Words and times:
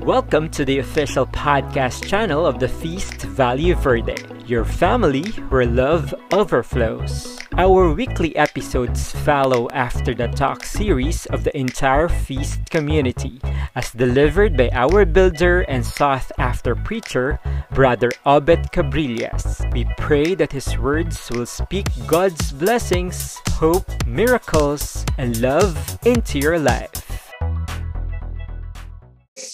Welcome 0.00 0.48
to 0.50 0.64
the 0.64 0.78
official 0.78 1.26
podcast 1.26 2.06
channel 2.06 2.46
of 2.46 2.60
the 2.60 2.68
Feast 2.68 3.22
Value 3.22 3.74
Verde, 3.74 4.16
your 4.46 4.64
family 4.64 5.24
where 5.50 5.66
love 5.66 6.14
overflows. 6.32 7.38
Our 7.58 7.92
weekly 7.92 8.34
episodes 8.36 9.10
follow 9.10 9.68
after 9.70 10.14
the 10.14 10.28
talk 10.28 10.64
series 10.64 11.26
of 11.26 11.44
the 11.44 11.54
entire 11.54 12.08
Feast 12.08 12.70
community, 12.70 13.40
as 13.74 13.90
delivered 13.90 14.56
by 14.56 14.70
our 14.72 15.04
builder 15.04 15.62
and 15.62 15.84
sought 15.84 16.30
after 16.38 16.74
preacher, 16.74 17.40
Brother 17.72 18.10
Obed 18.24 18.70
Cabrillas. 18.72 19.70
We 19.74 19.84
pray 19.98 20.34
that 20.36 20.52
his 20.52 20.78
words 20.78 21.28
will 21.30 21.46
speak 21.46 21.88
God's 22.06 22.52
blessings, 22.52 23.36
hope, 23.50 24.06
miracles, 24.06 25.04
and 25.18 25.40
love 25.40 25.98
into 26.06 26.38
your 26.38 26.58
life 26.58 27.07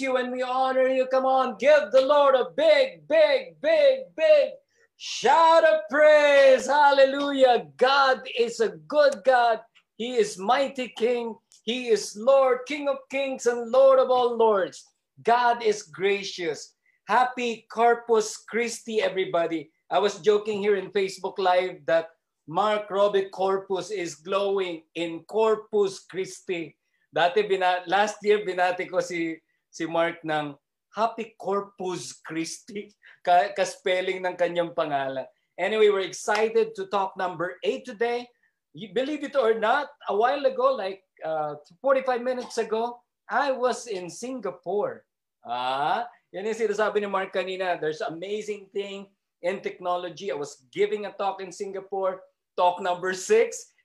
you 0.01 0.17
and 0.17 0.33
we 0.33 0.43
honor 0.43 0.89
you. 0.89 1.07
Come 1.07 1.27
on, 1.27 1.57
give 1.59 1.91
the 1.93 2.01
Lord 2.01 2.35
a 2.35 2.51
big, 2.57 3.07
big, 3.09 3.61
big, 3.61 3.99
big 4.17 4.51
shout 4.97 5.65
of 5.65 5.81
praise. 5.91 6.67
Hallelujah. 6.67 7.67
God 7.77 8.23
is 8.39 8.61
a 8.61 8.71
good 8.89 9.23
God. 9.25 9.61
He 9.97 10.17
is 10.17 10.39
mighty 10.39 10.89
King. 10.97 11.37
He 11.65 11.89
is 11.89 12.17
Lord, 12.17 12.61
King 12.67 12.89
of 12.89 12.99
kings 13.11 13.47
and 13.47 13.71
Lord 13.71 13.99
of 13.99 14.11
all 14.11 14.37
lords. 14.37 14.85
God 15.23 15.63
is 15.63 15.83
gracious. 15.85 16.75
Happy 17.07 17.67
Corpus 17.73 18.37
Christi, 18.37 19.01
everybody. 19.01 19.71
I 19.91 19.99
was 19.99 20.21
joking 20.21 20.61
here 20.61 20.77
in 20.77 20.91
Facebook 20.91 21.39
Live 21.39 21.85
that 21.87 22.09
Mark 22.47 22.91
Robbie 22.91 23.31
Corpus 23.33 23.91
is 23.91 24.17
glowing 24.17 24.83
in 24.95 25.21
Corpus 25.25 26.05
Christi. 26.05 26.77
Dati, 27.15 27.49
bina, 27.49 27.81
last 27.87 28.17
year, 28.23 28.45
binati 28.45 28.91
ko 28.91 29.01
si 29.01 29.39
si 29.75 29.91
Mark 29.91 30.23
ng 30.23 30.55
Happy 30.95 31.35
Corpus 31.35 32.23
Christi, 32.23 32.95
ka-spelling 33.27 34.23
ng 34.23 34.39
kanyang 34.39 34.71
pangalan. 34.71 35.27
Anyway, 35.59 35.91
we're 35.91 36.07
excited 36.07 36.71
to 36.79 36.87
talk 36.87 37.19
number 37.19 37.59
8 37.67 37.83
today. 37.83 38.23
You 38.71 38.95
believe 38.95 39.27
it 39.27 39.35
or 39.35 39.59
not, 39.59 39.91
a 40.07 40.15
while 40.15 40.47
ago, 40.47 40.71
like 40.79 41.03
uh, 41.27 41.59
45 41.83 42.23
minutes 42.23 42.59
ago, 42.59 43.03
I 43.27 43.51
was 43.51 43.91
in 43.91 44.07
Singapore. 44.07 45.03
Ah, 45.43 46.07
yan 46.31 46.47
yung 46.47 46.59
sinasabi 46.59 47.03
ni 47.03 47.11
Mark 47.11 47.35
kanina. 47.35 47.79
There's 47.79 48.03
amazing 48.03 48.71
thing 48.71 49.11
in 49.43 49.59
technology. 49.63 50.31
I 50.31 50.39
was 50.39 50.67
giving 50.71 51.07
a 51.07 51.15
talk 51.15 51.43
in 51.43 51.51
Singapore, 51.51 52.23
talk 52.55 52.79
number 52.79 53.15
6, 53.15 53.27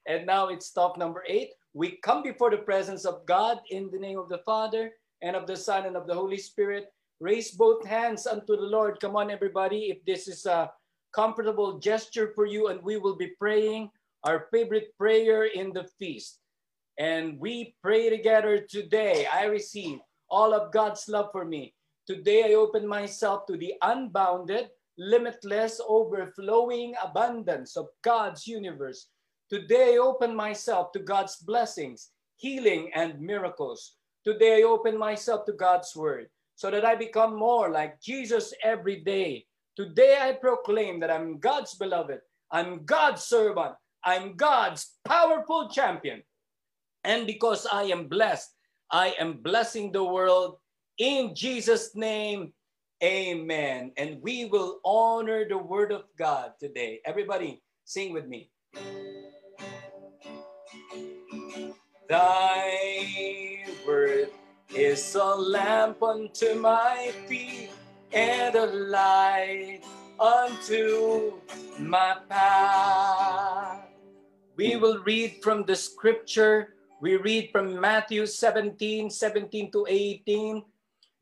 and 0.06 0.26
now 0.26 0.50
it's 0.50 0.70
talk 0.70 0.98
number 0.98 1.26
8. 1.26 1.50
We 1.74 2.02
come 2.02 2.22
before 2.22 2.50
the 2.50 2.66
presence 2.66 3.06
of 3.06 3.26
God 3.26 3.62
in 3.70 3.90
the 3.94 4.02
name 4.02 4.18
of 4.18 4.30
the 4.30 4.42
Father, 4.42 4.94
and 5.22 5.36
of 5.36 5.48
the 5.48 5.58
Son 5.58 5.86
and 5.86 5.96
of 5.96 6.08
the 6.08 6.14
Holy 6.14 6.38
Spirit. 6.38 6.88
Raise 7.20 7.52
both 7.52 7.86
hands 7.86 8.28
unto 8.28 8.56
the 8.56 8.70
Lord. 8.70 9.00
Come 9.00 9.16
on, 9.16 9.30
everybody. 9.30 9.90
If 9.92 10.04
this 10.06 10.28
is 10.28 10.46
a 10.46 10.72
comfortable 11.14 11.80
gesture 11.80 12.32
for 12.36 12.46
you, 12.46 12.68
and 12.68 12.82
we 12.82 12.98
will 12.98 13.16
be 13.16 13.34
praying 13.40 13.90
our 14.24 14.48
favorite 14.52 14.96
prayer 14.98 15.46
in 15.46 15.74
the 15.74 15.86
feast. 15.98 16.40
And 16.98 17.40
we 17.40 17.76
pray 17.82 18.10
together 18.10 18.60
today. 18.60 19.26
I 19.32 19.46
receive 19.46 20.00
all 20.30 20.54
of 20.54 20.72
God's 20.72 21.08
love 21.08 21.30
for 21.32 21.46
me. 21.46 21.74
Today, 22.08 22.52
I 22.52 22.54
open 22.56 22.88
myself 22.88 23.46
to 23.48 23.58
the 23.58 23.74
unbounded, 23.82 24.70
limitless, 24.98 25.80
overflowing 25.88 26.96
abundance 27.04 27.78
of 27.78 27.88
God's 28.04 28.48
universe. 28.48 29.08
Today, 29.50 29.96
I 29.96 29.98
open 29.98 30.36
myself 30.36 30.92
to 30.94 31.00
God's 31.00 31.38
blessings, 31.38 32.10
healing, 32.36 32.92
and 32.94 33.20
miracles. 33.20 33.96
Today 34.26 34.60
I 34.60 34.64
open 34.64 34.98
myself 34.98 35.46
to 35.46 35.54
God's 35.54 35.96
word 35.96 36.28
so 36.56 36.70
that 36.70 36.84
I 36.84 36.96
become 36.96 37.40
more 37.40 37.72
like 37.72 38.02
Jesus 38.02 38.54
every 38.62 39.00
day. 39.00 39.46
Today 39.78 40.18
I 40.20 40.34
proclaim 40.34 41.00
that 41.00 41.10
I'm 41.10 41.40
God's 41.40 41.76
beloved, 41.76 42.20
I'm 42.52 42.84
God's 42.84 43.24
servant, 43.24 43.76
I'm 44.04 44.36
God's 44.36 45.00
powerful 45.06 45.70
champion. 45.70 46.22
And 47.06 47.26
because 47.26 47.66
I 47.72 47.84
am 47.84 48.10
blessed, 48.10 48.52
I 48.92 49.16
am 49.20 49.40
blessing 49.40 49.94
the 49.94 50.04
world 50.04 50.58
in 50.98 51.34
Jesus' 51.34 51.96
name. 51.96 52.52
Amen. 53.02 53.94
And 53.96 54.22
we 54.22 54.46
will 54.52 54.82
honor 54.84 55.48
the 55.48 55.58
word 55.58 55.94
of 55.94 56.04
God 56.18 56.60
today. 56.60 57.00
Everybody, 57.06 57.64
sing 57.86 58.12
with 58.12 58.28
me. 58.28 58.52
Thy 62.10 62.99
is 64.74 65.16
a 65.16 65.36
lamp 65.36 66.02
unto 66.04 66.54
my 66.56 67.12
feet 67.28 67.72
and 68.14 68.56
a 68.56 68.66
light 68.66 69.82
unto 70.20 71.34
my 71.80 72.18
path. 72.30 73.88
We 74.56 74.76
will 74.76 75.00
read 75.04 75.42
from 75.42 75.66
the 75.66 75.76
scripture. 75.76 76.76
We 77.02 77.16
read 77.16 77.50
from 77.52 77.80
Matthew 77.80 78.26
17, 78.26 79.10
17 79.10 79.72
to 79.72 79.86
18. 79.90 80.64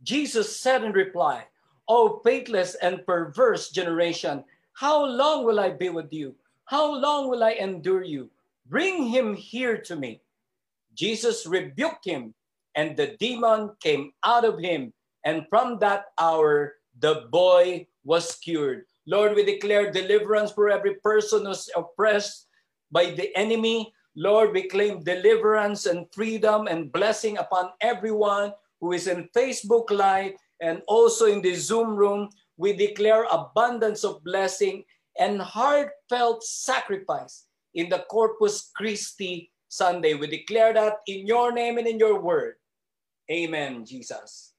Jesus 0.03 0.59
said 0.59 0.83
in 0.83 0.91
reply, 0.91 1.45
O 1.87 2.19
faithless 2.23 2.75
and 2.75 3.05
perverse 3.05 3.69
generation, 3.69 4.43
how 4.73 5.05
long 5.05 5.45
will 5.45 5.59
I 5.59 5.71
be 5.71 5.89
with 5.89 6.11
you? 6.11 6.35
How 6.65 6.93
long 6.93 7.29
will 7.29 7.43
I 7.43 7.51
endure 7.51 8.03
you? 8.03 8.29
Bring 8.67 9.07
him 9.07 9.33
here 9.33 9.77
to 9.77 9.95
me. 9.95 10.21
Jesus 10.93 11.45
rebuked 11.45 12.03
him, 12.03 12.33
and 12.77 12.95
the 12.95 13.17
demon 13.19 13.73
came 13.81 14.13
out 14.23 14.45
of 14.45 14.61
him. 14.61 14.93
And 15.25 15.49
from 15.49 15.79
that 15.79 16.13
hour, 16.21 16.77
the 17.01 17.27
boy 17.33 17.87
was 18.05 18.37
cured. 18.37 18.85
Lord, 19.07 19.35
we 19.35 19.43
declare 19.43 19.91
deliverance 19.91 20.51
for 20.51 20.69
every 20.69 20.95
person 21.01 21.45
who's 21.45 21.67
oppressed 21.75 22.45
by 22.91 23.11
the 23.11 23.35
enemy. 23.35 23.91
Lord, 24.15 24.53
we 24.53 24.69
claim 24.69 25.03
deliverance 25.03 25.87
and 25.87 26.05
freedom 26.13 26.67
and 26.67 26.91
blessing 26.91 27.37
upon 27.37 27.73
everyone 27.81 28.53
who 28.79 28.93
is 28.93 29.07
in 29.07 29.27
Facebook 29.35 29.89
Live 29.89 30.33
and 30.61 30.81
also 30.87 31.25
in 31.25 31.41
the 31.41 31.55
Zoom 31.55 31.95
room. 31.95 32.29
We 32.57 32.73
declare 32.73 33.25
abundance 33.29 34.03
of 34.03 34.23
blessing 34.23 34.85
and 35.17 35.41
heartfelt 35.41 36.43
sacrifice 36.43 37.45
in 37.73 37.89
the 37.89 38.05
Corpus 38.09 38.69
Christi 38.75 39.51
Sunday. 39.67 40.13
We 40.13 40.27
declare 40.27 40.73
that 40.73 41.01
in 41.07 41.25
your 41.25 41.51
name 41.51 41.77
and 41.77 41.87
in 41.87 41.99
your 41.99 42.21
word. 42.21 42.55
Amen, 43.29 43.83
Jesus. 43.85 44.53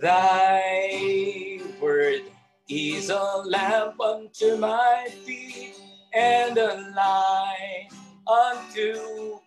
Thy 0.00 1.58
word 1.80 2.22
is 2.68 3.10
a 3.10 3.42
lamp 3.44 4.00
unto 4.00 4.56
my 4.56 5.08
feet 5.24 5.74
and 6.14 6.56
a 6.56 6.92
light 6.94 7.88
unto 8.28 9.40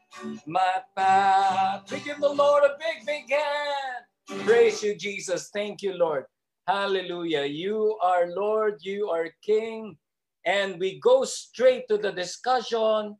my 0.45 0.83
path. 0.97 1.89
We 1.91 1.99
give 2.01 2.19
the 2.19 2.27
Lord 2.27 2.63
a 2.63 2.75
big, 2.77 3.05
big 3.05 3.31
hand. 3.31 4.43
Praise 4.45 4.83
you, 4.83 4.95
Jesus. 4.95 5.49
Thank 5.53 5.81
you, 5.81 5.93
Lord. 5.93 6.25
Hallelujah. 6.67 7.45
You 7.45 7.97
are 8.03 8.27
Lord, 8.27 8.79
you 8.81 9.09
are 9.09 9.29
King. 9.41 9.97
And 10.45 10.77
we 10.77 10.99
go 10.99 11.23
straight 11.23 11.87
to 11.87 11.97
the 11.97 12.11
discussion. 12.11 13.15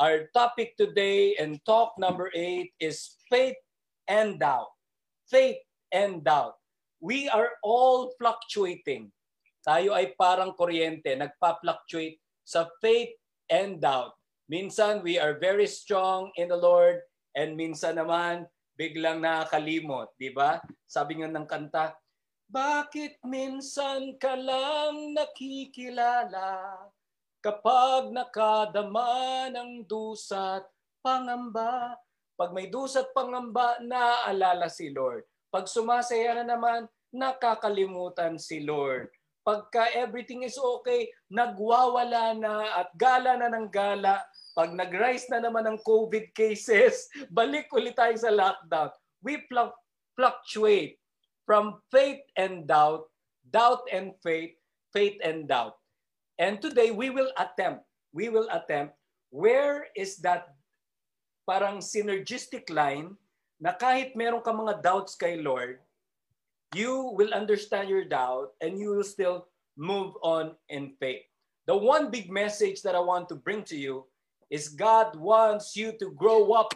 Our 0.00 0.32
topic 0.32 0.80
today 0.80 1.36
and 1.36 1.60
talk 1.68 2.00
number 2.00 2.32
eight 2.32 2.72
is 2.80 3.20
faith 3.28 3.60
and 4.08 4.40
doubt. 4.40 4.72
Faith 5.28 5.60
and 5.92 6.24
doubt. 6.24 6.56
We 6.96 7.28
are 7.28 7.60
all 7.60 8.16
fluctuating. 8.16 9.12
Tayo 9.60 9.92
ay 9.92 10.16
parang 10.16 10.56
kuryente, 10.56 11.12
nagpa-fluctuate 11.12 12.16
sa 12.40 12.72
faith 12.80 13.12
and 13.52 13.84
doubt. 13.84 14.16
Minsan, 14.48 15.04
we 15.04 15.20
are 15.20 15.36
very 15.36 15.68
strong 15.68 16.32
in 16.40 16.48
the 16.48 16.56
Lord 16.56 17.04
and 17.36 17.52
minsan 17.52 18.00
naman, 18.00 18.48
biglang 18.80 19.20
nakakalimot. 19.20 20.08
Di 20.16 20.32
ba? 20.32 20.56
Sabi 20.88 21.20
nga 21.20 21.28
ng 21.28 21.44
kanta, 21.44 21.92
bakit 22.48 23.20
minsan 23.24 24.16
ka 24.16 24.36
lang 24.36 25.12
nakikilala 25.16 26.80
kapag 27.42 28.14
nakadama 28.14 29.50
ng 29.50 29.82
dusat 29.84 30.62
pangamba? 31.02 31.98
Pag 32.38 32.54
may 32.54 32.70
dusat 32.70 33.10
pangamba, 33.10 33.82
naaalala 33.82 34.70
si 34.70 34.94
Lord. 34.94 35.26
Pag 35.50 35.66
sumasaya 35.66 36.38
na 36.40 36.54
naman, 36.54 36.86
nakakalimutan 37.12 38.38
si 38.38 38.62
Lord. 38.62 39.10
Pagka 39.42 39.90
everything 39.98 40.46
is 40.46 40.54
okay, 40.54 41.10
nagwawala 41.26 42.30
na 42.38 42.78
at 42.78 42.94
gala 42.94 43.34
na 43.34 43.50
ng 43.50 43.68
gala. 43.68 44.22
Pag 44.54 44.70
nag-rise 44.70 45.26
na 45.34 45.42
naman 45.42 45.66
ng 45.66 45.78
COVID 45.82 46.30
cases, 46.30 47.10
balik 47.36 47.66
ulit 47.74 47.98
tayo 47.98 48.14
sa 48.14 48.30
lockdown. 48.30 48.94
We 49.18 49.42
fluctuate 50.14 51.02
from 51.42 51.82
faith 51.90 52.22
and 52.38 52.70
doubt, 52.70 53.10
doubt 53.42 53.82
and 53.90 54.14
faith, 54.22 54.54
faith 54.94 55.18
and 55.26 55.50
doubt. 55.50 55.81
And 56.38 56.60
today 56.60 56.90
we 56.90 57.10
will 57.10 57.30
attempt, 57.36 57.84
we 58.12 58.28
will 58.28 58.48
attempt 58.50 58.94
where 59.32 59.88
is 59.96 60.16
that 60.24 60.54
parang 61.48 61.80
synergistic 61.80 62.68
line 62.70 63.16
na 63.60 63.72
kahit 63.72 64.14
meron 64.14 64.44
ka 64.44 64.52
mga 64.52 64.82
doubts 64.82 65.14
kay 65.14 65.40
Lord, 65.40 65.80
you 66.74 67.12
will 67.14 67.32
understand 67.32 67.88
your 67.88 68.04
doubt 68.04 68.52
and 68.60 68.78
you 68.78 68.90
will 68.90 69.06
still 69.06 69.48
move 69.76 70.14
on 70.22 70.56
in 70.68 70.92
faith. 71.00 71.24
The 71.66 71.76
one 71.76 72.10
big 72.10 72.30
message 72.30 72.82
that 72.82 72.94
I 72.94 73.00
want 73.00 73.28
to 73.30 73.36
bring 73.38 73.62
to 73.70 73.76
you 73.78 74.04
is 74.50 74.68
God 74.68 75.16
wants 75.16 75.76
you 75.76 75.96
to 75.96 76.10
grow 76.12 76.52
up. 76.52 76.74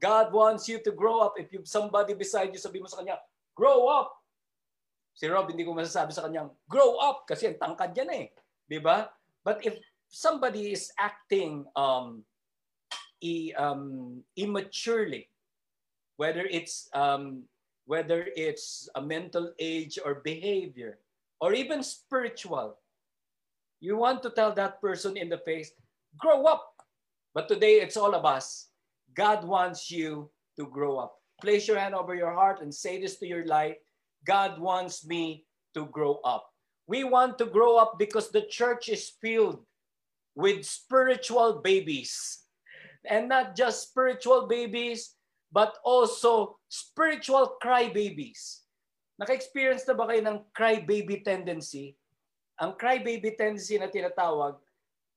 God 0.00 0.32
wants 0.34 0.68
you 0.68 0.82
to 0.82 0.92
grow 0.92 1.20
up. 1.20 1.38
If 1.38 1.52
you 1.54 1.62
somebody 1.64 2.12
beside 2.12 2.52
you, 2.52 2.60
sabi 2.60 2.82
mo 2.82 2.90
sa 2.90 3.00
kanya, 3.00 3.22
grow 3.56 3.88
up. 3.88 4.12
Si 5.14 5.30
Rob, 5.30 5.46
hindi 5.46 5.62
ko 5.62 5.78
masasabi 5.78 6.10
sa 6.10 6.26
kanya, 6.26 6.50
grow 6.66 6.98
up 6.98 7.22
kasi 7.30 7.54
ang 7.54 7.58
tangkad 7.58 7.94
yan 7.94 8.10
eh. 8.10 8.26
Di 8.66 8.82
ba? 8.82 9.06
But 9.46 9.62
if 9.62 9.78
somebody 10.10 10.74
is 10.74 10.90
acting 10.98 11.64
um, 11.78 12.26
e, 13.22 13.54
um, 13.54 14.20
immaturely, 14.34 15.30
whether 16.18 16.46
it's 16.50 16.90
um, 16.94 17.46
whether 17.86 18.26
it's 18.34 18.88
a 18.94 19.02
mental 19.02 19.52
age 19.60 19.98
or 20.02 20.24
behavior, 20.24 20.98
or 21.40 21.52
even 21.52 21.82
spiritual, 21.82 22.80
you 23.78 23.96
want 23.96 24.22
to 24.24 24.30
tell 24.30 24.50
that 24.56 24.80
person 24.80 25.16
in 25.16 25.28
the 25.28 25.38
face, 25.44 25.72
grow 26.16 26.44
up. 26.48 26.80
But 27.34 27.48
today 27.48 27.84
it's 27.84 27.96
all 27.96 28.14
of 28.14 28.24
us. 28.24 28.72
God 29.12 29.44
wants 29.44 29.90
you 29.90 30.30
to 30.56 30.66
grow 30.66 30.96
up. 30.96 31.20
Place 31.40 31.68
your 31.68 31.78
hand 31.78 31.94
over 31.94 32.14
your 32.14 32.32
heart 32.32 32.62
and 32.62 32.72
say 32.72 33.00
this 33.00 33.16
to 33.18 33.26
your 33.26 33.44
life. 33.44 33.76
God 34.24 34.58
wants 34.58 35.06
me 35.06 35.44
to 35.76 35.86
grow 35.86 36.20
up. 36.24 36.48
We 36.88 37.04
want 37.04 37.38
to 37.38 37.46
grow 37.46 37.76
up 37.76 37.96
because 37.98 38.30
the 38.30 38.44
church 38.44 38.88
is 38.88 39.12
filled 39.20 39.64
with 40.34 40.64
spiritual 40.64 41.60
babies. 41.64 42.44
And 43.04 43.28
not 43.28 43.56
just 43.56 43.88
spiritual 43.92 44.48
babies, 44.48 45.14
but 45.52 45.76
also 45.84 46.58
spiritual 46.68 47.56
crybabies. 47.62 48.64
Naka-experience 49.20 49.86
na 49.86 49.94
ba 49.94 50.10
kayo 50.10 50.26
ng 50.26 50.40
crybaby 50.50 51.22
tendency? 51.22 51.94
Ang 52.58 52.74
crybaby 52.74 53.38
tendency 53.38 53.78
na 53.78 53.86
tinatawag 53.86 54.58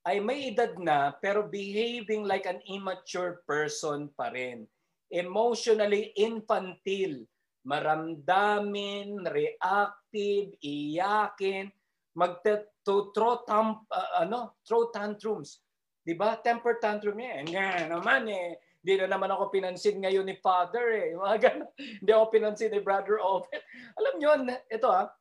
ay 0.06 0.22
may 0.22 0.54
edad 0.54 0.78
na 0.78 1.12
pero 1.18 1.44
behaving 1.50 2.24
like 2.24 2.46
an 2.46 2.62
immature 2.70 3.42
person 3.50 4.08
pa 4.14 4.30
rin. 4.30 4.70
Emotionally 5.10 6.14
infantile, 6.14 7.26
maramdamin, 7.68 9.28
reactive, 9.28 10.56
iyakin, 10.64 11.68
magto-throw 12.16 13.44
tam, 13.44 13.84
uh, 13.92 14.24
ano, 14.24 14.56
throw 14.64 14.88
tantrums. 14.96 15.60
'Di 16.08 16.16
ba? 16.16 16.40
Temper 16.40 16.80
tantrum 16.80 17.20
eh. 17.20 17.44
Nga 17.44 17.92
naman 17.92 18.32
eh. 18.32 18.56
Hindi 18.80 19.04
na 19.04 19.20
naman 19.20 19.36
ako 19.36 19.52
pinansin 19.52 20.00
ngayon 20.00 20.24
ni 20.24 20.40
Father 20.40 20.88
eh. 20.96 21.12
Mga 21.20 21.38
ganun. 21.44 21.72
Hindi 21.76 22.12
ako 22.16 22.26
pinansin 22.32 22.72
ni 22.72 22.80
Brother 22.80 23.20
Ovid. 23.20 23.60
Alam 24.00 24.14
niyo, 24.16 24.32
ito 24.72 24.88
ah, 24.88 25.12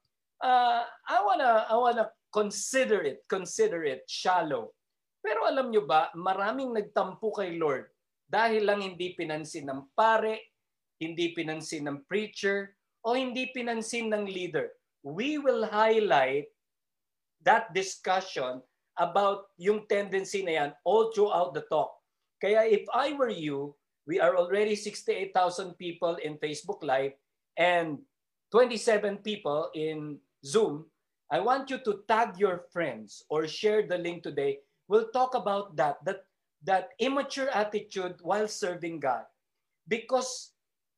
uh, 0.47 0.83
I 0.87 1.19
wanna 1.27 1.67
I 1.67 1.75
wanna 1.75 2.07
consider 2.31 3.03
it, 3.03 3.27
consider 3.27 3.83
it 3.83 4.07
shallow. 4.07 4.71
Pero 5.27 5.43
alam 5.43 5.75
nyo 5.75 5.83
ba, 5.83 6.15
maraming 6.15 6.71
nagtampo 6.71 7.35
kay 7.35 7.59
Lord 7.59 7.91
dahil 8.31 8.63
lang 8.63 8.79
hindi 8.79 9.11
pinansin 9.11 9.67
ng 9.67 9.91
pare, 9.91 10.55
hindi 11.01 11.37
pinansin 11.37 11.89
ng 11.89 12.05
preacher, 12.09 12.77
o 13.07 13.15
hindi 13.15 13.53
pinansin 13.55 14.11
ng 14.11 14.27
leader. 14.27 14.73
We 15.07 15.39
will 15.39 15.67
highlight 15.67 16.51
that 17.47 17.71
discussion 17.71 18.61
about 18.99 19.53
yung 19.61 19.87
tendency 19.87 20.43
na 20.43 20.53
yan 20.59 20.71
all 20.83 21.13
throughout 21.15 21.55
the 21.55 21.63
talk. 21.71 21.95
Kaya 22.43 22.67
if 22.67 22.83
I 22.91 23.15
were 23.15 23.33
you, 23.33 23.77
we 24.09 24.19
are 24.19 24.35
already 24.35 24.75
68,000 24.75 25.79
people 25.79 26.17
in 26.23 26.41
Facebook 26.43 26.83
Live 26.83 27.15
and 27.57 28.03
27 28.51 29.23
people 29.23 29.71
in 29.75 30.19
Zoom. 30.45 30.87
I 31.31 31.41
want 31.41 31.71
you 31.71 31.79
to 31.83 32.03
tag 32.07 32.39
your 32.39 32.67
friends 32.71 33.23
or 33.29 33.47
share 33.47 33.87
the 33.87 33.99
link 33.99 34.23
today 34.23 34.63
will 34.89 35.11
talk 35.13 35.35
about 35.35 35.77
that, 35.77 35.99
that, 36.05 36.25
that 36.63 36.91
immature 36.99 37.51
attitude 37.51 38.15
while 38.23 38.47
serving 38.49 39.01
God. 39.01 39.25
Because, 39.89 40.53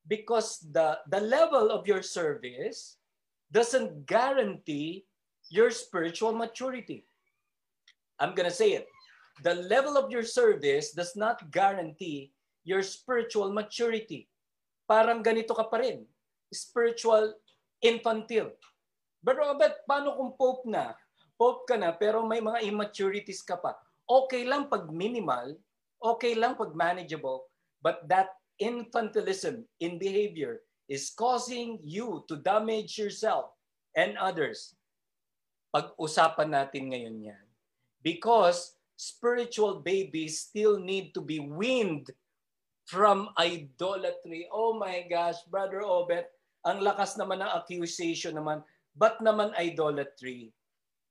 because 0.08 0.64
the, 0.72 0.99
the 1.12 1.20
level 1.20 1.70
of 1.70 1.87
your 1.87 2.02
service 2.02 2.96
doesn't 3.52 4.06
guarantee 4.08 5.05
your 5.52 5.70
spiritual 5.70 6.32
maturity. 6.32 7.05
I'm 8.19 8.34
going 8.34 8.49
to 8.49 8.55
say 8.55 8.72
it. 8.72 8.88
The 9.44 9.55
level 9.70 9.96
of 9.96 10.10
your 10.10 10.25
service 10.25 10.93
does 10.93 11.14
not 11.14 11.52
guarantee 11.52 12.32
your 12.64 12.82
spiritual 12.82 13.52
maturity. 13.52 14.26
Parang 14.88 15.22
ganito 15.22 15.55
ka 15.55 15.69
pa 15.69 15.78
rin. 15.78 16.02
Spiritual 16.50 17.37
infantile. 17.84 18.52
But 19.22 19.38
Robert, 19.38 19.84
paano 19.87 20.16
kung 20.16 20.32
pope 20.34 20.66
na? 20.66 20.96
Pope 21.38 21.70
ka 21.70 21.76
na 21.78 21.94
pero 21.94 22.26
may 22.26 22.43
mga 22.43 22.66
immaturities 22.66 23.44
ka 23.44 23.55
pa. 23.60 23.78
Okay 24.08 24.43
lang 24.43 24.66
pag 24.66 24.90
minimal, 24.90 25.55
okay 26.02 26.34
lang 26.34 26.58
pag 26.58 26.75
manageable, 26.75 27.46
but 27.78 28.02
that 28.10 28.32
infantilism 28.62 29.64
in 29.81 29.99
behavior 29.99 30.62
is 30.90 31.10
causing 31.10 31.78
you 31.82 32.25
to 32.28 32.37
damage 32.43 32.99
yourself 32.99 33.55
and 33.96 34.19
others. 34.19 34.75
Pag-usapan 35.75 36.55
natin 36.55 36.94
ngayon 36.94 37.16
yan. 37.34 37.44
Because 38.02 38.78
spiritual 38.96 39.82
babies 39.84 40.40
still 40.40 40.81
need 40.81 41.12
to 41.12 41.20
be 41.20 41.38
weaned 41.38 42.08
from 42.88 43.31
idolatry. 43.37 44.49
Oh 44.49 44.75
my 44.75 45.05
gosh, 45.10 45.38
Brother 45.52 45.84
Obet, 45.84 46.32
ang 46.64 46.81
lakas 46.81 47.20
naman 47.20 47.44
ng 47.44 47.52
accusation 47.52 48.38
naman. 48.40 48.64
But 48.96 49.20
naman 49.20 49.52
idolatry? 49.55 50.56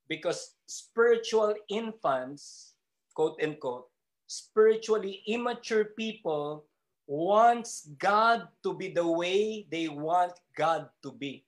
because 0.08 0.56
spiritual 0.66 1.54
infants, 1.70 2.74
quote 3.14 3.40
unquote, 3.44 3.88
spiritually 4.28 5.24
immature 5.28 5.96
people 5.96 6.66
wants 7.08 7.88
God 7.96 8.52
to 8.62 8.76
be 8.76 8.92
the 8.92 9.08
way 9.08 9.64
they 9.72 9.88
want 9.88 10.36
God 10.52 10.92
to 11.02 11.16
be. 11.16 11.48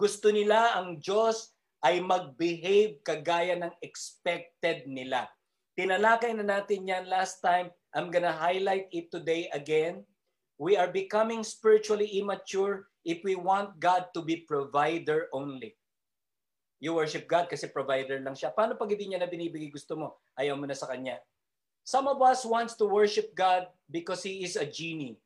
Gusto 0.00 0.32
nila 0.32 0.80
ang 0.80 0.96
Diyos 0.96 1.52
ay 1.84 2.00
mag-behave 2.02 2.98
kagaya 3.04 3.54
ng 3.60 3.70
expected 3.84 4.88
nila. 4.88 5.28
Tinalakay 5.78 6.34
na 6.34 6.42
natin 6.42 6.88
yan 6.88 7.06
last 7.06 7.38
time. 7.44 7.70
I'm 7.94 8.10
gonna 8.10 8.34
highlight 8.34 8.90
it 8.90 9.12
today 9.14 9.46
again. 9.54 10.02
We 10.58 10.74
are 10.74 10.90
becoming 10.90 11.46
spiritually 11.46 12.18
immature 12.18 12.90
if 13.06 13.22
we 13.22 13.38
want 13.38 13.78
God 13.78 14.10
to 14.16 14.24
be 14.24 14.42
provider 14.42 15.30
only. 15.30 15.78
You 16.82 16.98
worship 16.98 17.30
God 17.30 17.46
kasi 17.46 17.70
provider 17.70 18.18
lang 18.18 18.34
siya. 18.34 18.50
Paano 18.54 18.74
pag 18.74 18.90
hindi 18.90 19.14
niya 19.14 19.22
na 19.22 19.30
binibigay 19.30 19.70
gusto 19.70 19.94
mo? 19.94 20.18
Ayaw 20.34 20.58
mo 20.58 20.66
na 20.66 20.74
sa 20.74 20.90
Kanya. 20.90 21.18
Some 21.88 22.04
of 22.04 22.20
us 22.20 22.44
wants 22.44 22.76
to 22.76 22.84
worship 22.84 23.32
God 23.32 23.72
because 23.88 24.20
He 24.20 24.44
is 24.44 24.60
a 24.60 24.68
genie. 24.68 25.16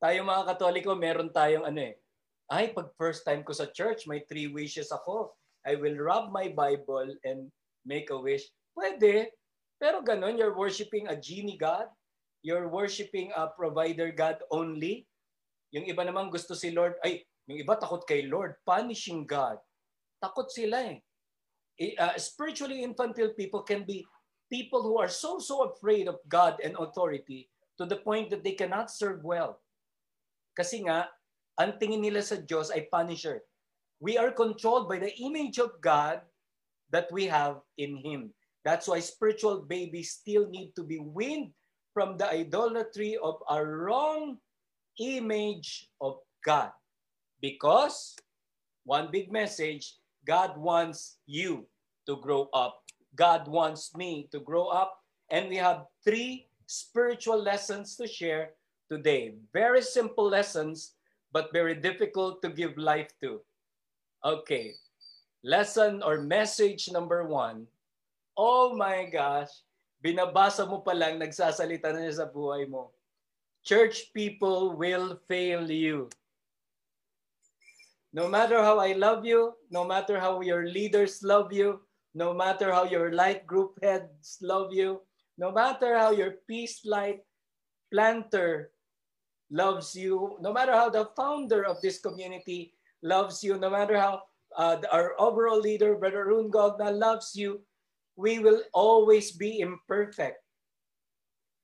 Tayo 0.00 0.24
mga 0.24 0.48
Katoliko, 0.48 0.96
meron 0.96 1.28
tayong 1.28 1.68
ano 1.68 1.92
eh. 1.92 2.00
Ay, 2.48 2.72
pag 2.72 2.88
first 2.96 3.20
time 3.20 3.44
ko 3.44 3.52
sa 3.52 3.68
church, 3.68 4.08
may 4.08 4.24
three 4.24 4.48
wishes 4.48 4.88
ako. 4.88 5.36
I 5.60 5.76
will 5.76 6.00
rub 6.00 6.32
my 6.32 6.48
Bible 6.48 7.12
and 7.20 7.52
make 7.84 8.08
a 8.08 8.16
wish. 8.16 8.48
Pwede. 8.72 9.28
Pero 9.76 10.00
ganun, 10.00 10.40
you're 10.40 10.56
worshiping 10.56 11.04
a 11.12 11.20
genie 11.20 11.60
God. 11.60 11.92
You're 12.40 12.72
worshiping 12.72 13.28
a 13.36 13.52
provider 13.52 14.08
God 14.08 14.40
only. 14.48 15.04
Yung 15.76 15.84
iba 15.84 16.00
naman 16.00 16.32
gusto 16.32 16.56
si 16.56 16.72
Lord, 16.72 16.96
ay, 17.04 17.28
yung 17.44 17.60
iba 17.60 17.76
takot 17.76 18.08
kay 18.08 18.24
Lord, 18.24 18.56
punishing 18.64 19.28
God. 19.28 19.60
Takot 20.16 20.48
sila 20.48 20.96
eh. 20.96 21.04
Uh, 22.00 22.16
spiritually 22.16 22.80
infantile 22.80 23.36
people 23.36 23.60
can 23.60 23.84
be 23.84 24.00
people 24.50 24.82
who 24.82 24.98
are 24.98 25.08
so, 25.08 25.38
so 25.38 25.70
afraid 25.70 26.10
of 26.10 26.18
God 26.28 26.58
and 26.62 26.74
authority 26.76 27.48
to 27.78 27.86
the 27.86 27.96
point 27.96 28.28
that 28.30 28.44
they 28.44 28.52
cannot 28.52 28.90
serve 28.90 29.24
well. 29.24 29.62
Kasi 30.58 30.84
nga, 30.84 31.08
ang 31.56 31.78
tingin 31.78 32.02
nila 32.02 32.20
sa 32.20 32.36
Diyos 32.36 32.74
ay 32.74 32.90
punisher. 32.90 33.40
We 34.02 34.18
are 34.18 34.34
controlled 34.34 34.90
by 34.90 34.98
the 34.98 35.14
image 35.22 35.62
of 35.62 35.78
God 35.80 36.20
that 36.90 37.08
we 37.14 37.30
have 37.30 37.62
in 37.78 37.96
Him. 38.02 38.34
That's 38.66 38.88
why 38.90 39.00
spiritual 39.00 39.64
babies 39.64 40.18
still 40.20 40.50
need 40.50 40.74
to 40.76 40.84
be 40.84 40.98
weaned 41.00 41.54
from 41.94 42.18
the 42.18 42.28
idolatry 42.28 43.16
of 43.16 43.40
a 43.48 43.64
wrong 43.64 44.36
image 44.98 45.88
of 46.00 46.20
God. 46.44 46.72
Because, 47.40 48.16
one 48.84 49.08
big 49.08 49.32
message, 49.32 49.96
God 50.26 50.58
wants 50.58 51.16
you 51.24 51.64
to 52.04 52.20
grow 52.20 52.52
up. 52.52 52.84
God 53.14 53.48
wants 53.48 53.94
me 53.96 54.28
to 54.32 54.40
grow 54.40 54.68
up. 54.68 55.02
And 55.30 55.48
we 55.48 55.56
have 55.56 55.86
three 56.04 56.46
spiritual 56.66 57.40
lessons 57.40 57.96
to 57.96 58.06
share 58.06 58.54
today. 58.90 59.34
Very 59.52 59.82
simple 59.82 60.26
lessons, 60.26 60.94
but 61.32 61.52
very 61.52 61.74
difficult 61.74 62.42
to 62.42 62.50
give 62.50 62.78
life 62.78 63.10
to. 63.22 63.40
Okay. 64.24 64.74
Lesson 65.42 66.02
or 66.02 66.20
message 66.20 66.90
number 66.92 67.24
one. 67.24 67.66
Oh 68.36 68.74
my 68.74 69.06
gosh. 69.06 69.50
Binabasa 70.04 70.66
mo 70.66 70.80
pa 70.80 70.92
lang, 70.96 71.20
nagsasalita 71.20 71.92
na 71.92 72.04
niya 72.04 72.24
sa 72.24 72.28
buhay 72.28 72.64
mo. 72.64 72.90
church 73.62 74.12
people 74.14 74.76
will 74.76 75.18
fail 75.28 75.70
you. 75.70 76.08
No 78.12 78.26
matter 78.26 78.58
how 78.58 78.78
I 78.80 78.92
love 78.92 79.24
you, 79.24 79.54
no 79.70 79.84
matter 79.84 80.18
how 80.18 80.40
your 80.40 80.66
leaders 80.66 81.22
love 81.22 81.52
you, 81.52 81.80
no 82.14 82.34
matter 82.34 82.72
how 82.72 82.84
your 82.84 83.12
light 83.12 83.46
group 83.46 83.78
heads 83.82 84.38
love 84.42 84.72
you, 84.72 85.00
no 85.38 85.52
matter 85.52 85.96
how 85.96 86.10
your 86.10 86.42
peace 86.48 86.84
light 86.84 87.20
planter 87.92 88.72
loves 89.50 89.94
you, 89.94 90.36
no 90.40 90.52
matter 90.52 90.72
how 90.72 90.88
the 90.88 91.10
founder 91.16 91.64
of 91.64 91.80
this 91.80 91.98
community 91.98 92.72
loves 93.02 93.42
you, 93.42 93.58
no 93.58 93.70
matter 93.70 93.98
how 93.98 94.22
uh, 94.56 94.78
our 94.90 95.14
overall 95.18 95.58
leader, 95.58 95.96
Brother 95.96 96.26
Rune 96.26 96.50
Gogna, 96.50 96.90
loves 96.90 97.34
you, 97.34 97.60
we 98.16 98.38
will 98.38 98.62
always 98.74 99.32
be 99.32 99.60
imperfect. 99.60 100.38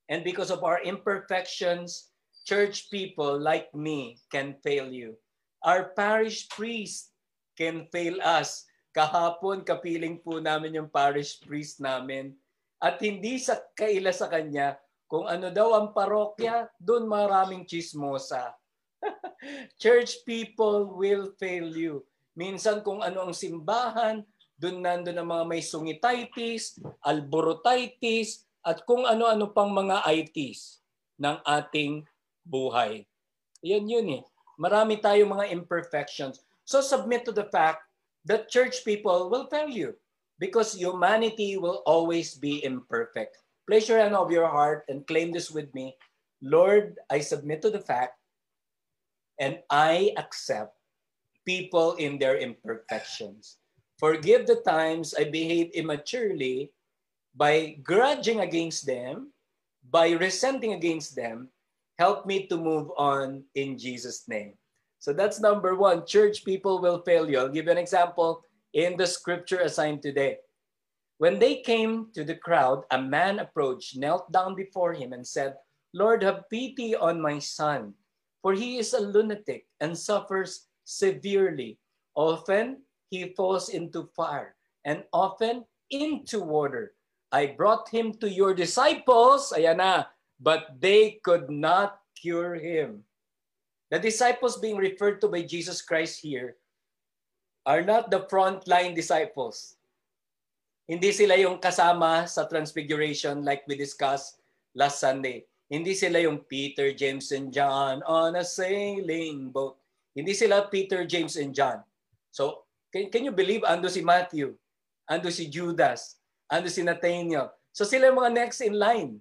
And 0.08 0.22
because 0.22 0.50
of 0.50 0.62
our 0.62 0.80
imperfections, 0.82 2.10
church 2.46 2.90
people 2.90 3.38
like 3.38 3.74
me 3.74 4.18
can 4.30 4.54
fail 4.62 4.90
you. 4.92 5.18
Our 5.62 5.90
parish 5.98 6.48
priest 6.48 7.10
can 7.58 7.86
fail 7.90 8.22
us. 8.22 8.64
Kahapon, 8.96 9.60
kapiling 9.60 10.16
po 10.24 10.40
namin 10.40 10.80
yung 10.80 10.88
parish 10.88 11.36
priest 11.44 11.84
namin. 11.84 12.32
At 12.80 12.96
hindi 13.04 13.36
sa 13.36 13.60
kaila 13.76 14.08
sa 14.08 14.32
kanya, 14.32 14.80
kung 15.04 15.28
ano 15.28 15.52
daw 15.52 15.76
ang 15.76 15.92
parokya, 15.92 16.72
doon 16.80 17.04
maraming 17.04 17.68
chismosa. 17.68 18.56
Church 19.82 20.24
people 20.24 20.96
will 20.96 21.36
fail 21.36 21.68
you. 21.76 22.00
Minsan 22.32 22.80
kung 22.80 23.04
ano 23.04 23.28
ang 23.28 23.34
simbahan, 23.36 24.24
doon 24.56 24.80
nandun 24.80 25.20
ang 25.20 25.28
mga 25.28 25.44
may 25.44 25.60
sungititis, 25.60 26.80
alborotitis, 27.04 28.48
at 28.64 28.80
kung 28.88 29.04
ano-ano 29.04 29.52
pang 29.52 29.68
mga 29.68 30.08
itis 30.08 30.80
ng 31.20 31.36
ating 31.44 32.00
buhay. 32.48 33.04
Yan 33.60 33.84
yun 33.84 34.08
eh 34.16 34.24
marami 34.56 34.98
tayong 34.98 35.36
mga 35.36 35.52
imperfections. 35.52 36.42
So 36.66 36.82
submit 36.82 37.28
to 37.28 37.32
the 37.32 37.46
fact 37.52 37.85
that 38.26 38.50
church 38.50 38.84
people 38.84 39.30
will 39.30 39.46
tell 39.46 39.68
you 39.68 39.94
because 40.38 40.74
humanity 40.74 41.56
will 41.56 41.82
always 41.86 42.34
be 42.34 42.62
imperfect. 42.64 43.38
Place 43.66 43.88
your 43.88 43.98
hand 43.98 44.14
over 44.14 44.30
your 44.30 44.48
heart 44.50 44.84
and 44.88 45.06
claim 45.06 45.32
this 45.32 45.50
with 45.50 45.72
me. 45.74 45.96
Lord, 46.42 46.98
I 47.10 47.20
submit 47.20 47.62
to 47.62 47.70
the 47.70 47.80
fact 47.80 48.18
and 49.40 49.58
I 49.70 50.12
accept 50.16 50.76
people 51.46 51.94
in 51.96 52.18
their 52.18 52.38
imperfections. 52.38 53.58
Forgive 53.98 54.46
the 54.46 54.60
times 54.66 55.14
I 55.16 55.24
behaved 55.24 55.74
immaturely 55.74 56.70
by 57.34 57.80
grudging 57.82 58.40
against 58.40 58.86
them, 58.86 59.32
by 59.88 60.10
resenting 60.12 60.74
against 60.74 61.16
them, 61.16 61.48
Help 61.98 62.28
me 62.28 62.46
to 62.48 62.60
move 62.60 62.92
on 63.00 63.44
in 63.56 63.78
Jesus' 63.80 64.28
name. 64.28 64.52
So 64.98 65.12
that's 65.12 65.40
number 65.40 65.74
one. 65.74 66.06
Church 66.06 66.44
people 66.44 66.80
will 66.80 67.02
fail 67.02 67.28
you. 67.28 67.38
I'll 67.38 67.48
give 67.48 67.66
you 67.66 67.72
an 67.72 67.78
example 67.78 68.42
in 68.72 68.96
the 68.96 69.06
scripture 69.06 69.60
assigned 69.60 70.02
today. 70.02 70.38
When 71.18 71.38
they 71.38 71.64
came 71.64 72.12
to 72.12 72.24
the 72.24 72.36
crowd, 72.36 72.84
a 72.90 73.00
man 73.00 73.38
approached, 73.38 73.96
knelt 73.96 74.30
down 74.32 74.54
before 74.54 74.92
him, 74.92 75.14
and 75.14 75.24
said, 75.24 75.56
Lord, 75.94 76.22
have 76.22 76.44
pity 76.52 76.92
on 76.92 77.24
my 77.24 77.38
son, 77.38 77.94
for 78.42 78.52
he 78.52 78.76
is 78.76 78.92
a 78.92 79.00
lunatic 79.00 79.64
and 79.80 79.96
suffers 79.96 80.68
severely. 80.84 81.78
Often 82.14 82.84
he 83.08 83.32
falls 83.32 83.70
into 83.70 84.10
fire, 84.12 84.56
and 84.84 85.04
often 85.12 85.64
into 85.88 86.44
water. 86.44 86.92
I 87.32 87.56
brought 87.56 87.88
him 87.88 88.12
to 88.20 88.28
your 88.28 88.52
disciples, 88.52 89.56
ayan 89.56 89.80
na, 89.80 90.04
but 90.36 90.76
they 90.76 91.16
could 91.24 91.48
not 91.48 92.04
cure 92.12 92.60
him. 92.60 93.05
The 93.90 93.98
disciples 93.98 94.58
being 94.58 94.76
referred 94.76 95.20
to 95.22 95.28
by 95.28 95.42
Jesus 95.42 95.80
Christ 95.80 96.20
here 96.20 96.56
are 97.66 97.82
not 97.82 98.10
the 98.10 98.26
frontline 98.26 98.94
disciples. 98.94 99.78
Hindi 100.86 101.10
sila 101.10 101.34
yung 101.34 101.58
kasama 101.58 102.30
sa 102.30 102.46
transfiguration 102.46 103.42
like 103.42 103.66
we 103.66 103.74
discussed 103.74 104.38
last 104.74 105.02
Sunday. 105.02 105.46
Hindi 105.66 105.98
sila 105.98 106.22
yung 106.22 106.46
Peter, 106.46 106.94
James, 106.94 107.34
and 107.34 107.50
John 107.50 108.02
on 108.06 108.38
a 108.38 108.46
sailing 108.46 109.50
boat. 109.50 109.74
Hindi 110.14 110.30
sila 110.30 110.70
Peter, 110.70 111.02
James, 111.02 111.34
and 111.34 111.50
John. 111.50 111.82
So, 112.30 112.66
can, 112.94 113.10
can 113.10 113.26
you 113.26 113.34
believe 113.34 113.66
ando 113.66 113.90
si 113.90 113.98
Matthew, 113.98 114.54
ando 115.10 115.30
si 115.34 115.50
Judas, 115.50 116.22
ando 116.50 116.70
si 116.70 116.82
Nathaniel. 116.86 117.50
So 117.74 117.84
sila 117.84 118.08
yung 118.08 118.22
mga 118.22 118.32
next 118.34 118.62
in 118.62 118.78
line. 118.78 119.20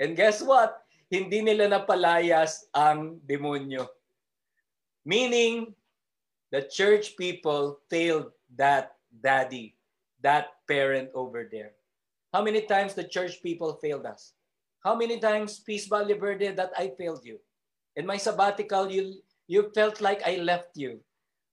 And 0.00 0.16
guess 0.16 0.40
what? 0.42 0.82
Hindi 1.06 1.38
nila 1.42 1.70
napalayas 1.70 2.66
ang 2.74 3.22
demonyo. 3.22 3.86
Meaning, 5.06 5.70
the 6.50 6.66
church 6.66 7.14
people 7.14 7.78
failed 7.86 8.34
that 8.58 8.98
daddy, 9.10 9.78
that 10.18 10.58
parent 10.66 11.14
over 11.14 11.46
there. 11.46 11.78
How 12.34 12.42
many 12.42 12.66
times 12.66 12.98
the 12.98 13.06
church 13.06 13.38
people 13.38 13.78
failed 13.78 14.04
us? 14.04 14.34
How 14.82 14.94
many 14.94 15.18
times, 15.18 15.58
Peace 15.58 15.86
Valley 15.86 16.14
Verde, 16.14 16.54
that 16.54 16.70
I 16.78 16.94
failed 16.94 17.22
you? 17.26 17.38
In 17.94 18.06
my 18.06 18.18
sabbatical, 18.18 18.90
you, 18.90 19.22
you 19.46 19.70
felt 19.74 20.02
like 20.02 20.22
I 20.26 20.42
left 20.42 20.74
you. 20.74 21.00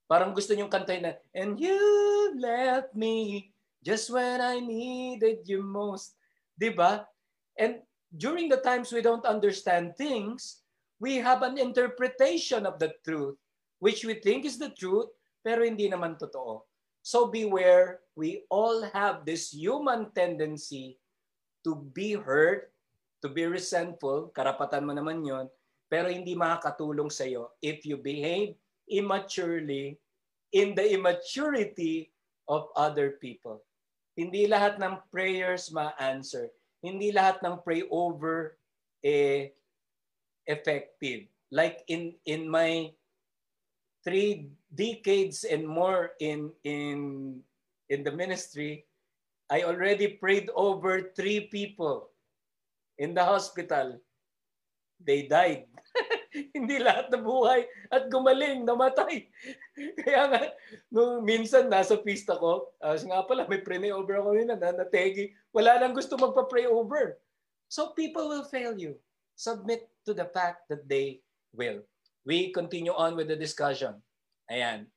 Parang 0.10 0.34
gusto 0.34 0.54
niyong 0.54 0.70
kantay 0.70 1.02
na, 1.02 1.18
And 1.34 1.58
you 1.58 1.78
left 2.38 2.94
me 2.94 3.50
just 3.82 4.10
when 4.10 4.42
I 4.42 4.62
needed 4.62 5.46
you 5.50 5.66
most. 5.66 6.14
Diba? 6.58 7.06
And 7.58 7.82
during 8.14 8.48
the 8.50 8.62
times 8.62 8.94
we 8.94 9.02
don't 9.02 9.26
understand 9.26 9.98
things, 9.98 10.62
we 11.02 11.18
have 11.18 11.42
an 11.42 11.58
interpretation 11.58 12.66
of 12.66 12.78
the 12.78 12.94
truth, 13.02 13.36
which 13.80 14.06
we 14.06 14.22
think 14.22 14.46
is 14.46 14.62
the 14.62 14.70
truth, 14.78 15.10
pero 15.42 15.66
hindi 15.66 15.90
naman 15.90 16.16
totoo. 16.22 16.62
So 17.04 17.28
beware, 17.28 18.06
we 18.16 18.46
all 18.48 18.86
have 18.94 19.26
this 19.26 19.52
human 19.52 20.14
tendency 20.16 20.96
to 21.66 21.76
be 21.76 22.16
hurt, 22.16 22.72
to 23.26 23.28
be 23.28 23.44
resentful, 23.50 24.32
karapatan 24.32 24.88
mo 24.88 24.94
naman 24.96 25.26
yon, 25.26 25.50
pero 25.92 26.08
hindi 26.08 26.38
makakatulong 26.38 27.12
sa 27.12 27.28
iyo 27.28 27.52
if 27.60 27.84
you 27.84 28.00
behave 28.00 28.56
immaturely 28.88 30.00
in 30.54 30.78
the 30.78 30.86
immaturity 30.96 32.14
of 32.48 32.70
other 32.78 33.18
people. 33.20 33.60
Hindi 34.14 34.46
lahat 34.46 34.78
ng 34.78 35.02
prayers 35.10 35.74
ma-answer 35.74 36.54
hindi 36.84 37.16
lahat 37.16 37.40
ng 37.42 37.64
pray 37.64 37.88
over 37.88 38.60
eh, 39.00 39.56
effective. 40.46 41.32
Like 41.48 41.88
in 41.88 42.20
in 42.28 42.52
my 42.52 42.92
three 44.04 44.52
decades 44.76 45.48
and 45.48 45.64
more 45.64 46.12
in 46.20 46.52
in 46.68 47.40
in 47.88 48.04
the 48.04 48.12
ministry, 48.12 48.84
I 49.48 49.64
already 49.64 50.20
prayed 50.20 50.52
over 50.52 51.16
three 51.16 51.48
people 51.48 52.12
in 53.00 53.16
the 53.16 53.24
hospital. 53.24 54.02
They 55.00 55.28
died. 55.28 55.72
Hindi 56.34 56.82
lahat 56.82 57.14
na 57.14 57.20
buhay 57.22 57.70
at 57.94 58.10
gumaling, 58.10 58.66
namatay. 58.66 59.30
Kaya 60.02 60.22
nga, 60.30 60.42
nung 60.90 61.22
minsan 61.22 61.70
nasa 61.70 61.98
pista 61.98 62.38
ko, 62.38 62.74
uh, 62.82 62.98
nga 62.98 63.22
pala, 63.26 63.46
may 63.46 63.62
pray 63.62 63.80
over 63.94 64.18
ako 64.18 64.34
nila, 64.34 64.58
na 64.58 64.74
nategi. 64.74 65.34
Wala 65.54 65.78
nang 65.78 65.94
gusto 65.94 66.18
magpa-pray 66.18 66.66
over. 66.66 67.22
So 67.70 67.94
people 67.98 68.30
will 68.30 68.46
fail 68.46 68.78
you. 68.78 68.98
Submit 69.34 69.90
to 70.06 70.14
the 70.14 70.30
fact 70.30 70.70
that 70.70 70.86
they 70.86 71.22
will. 71.54 71.82
We 72.26 72.54
continue 72.54 72.94
on 72.94 73.18
with 73.18 73.28
the 73.30 73.38
discussion. 73.38 73.98
Ayan. 74.50 74.88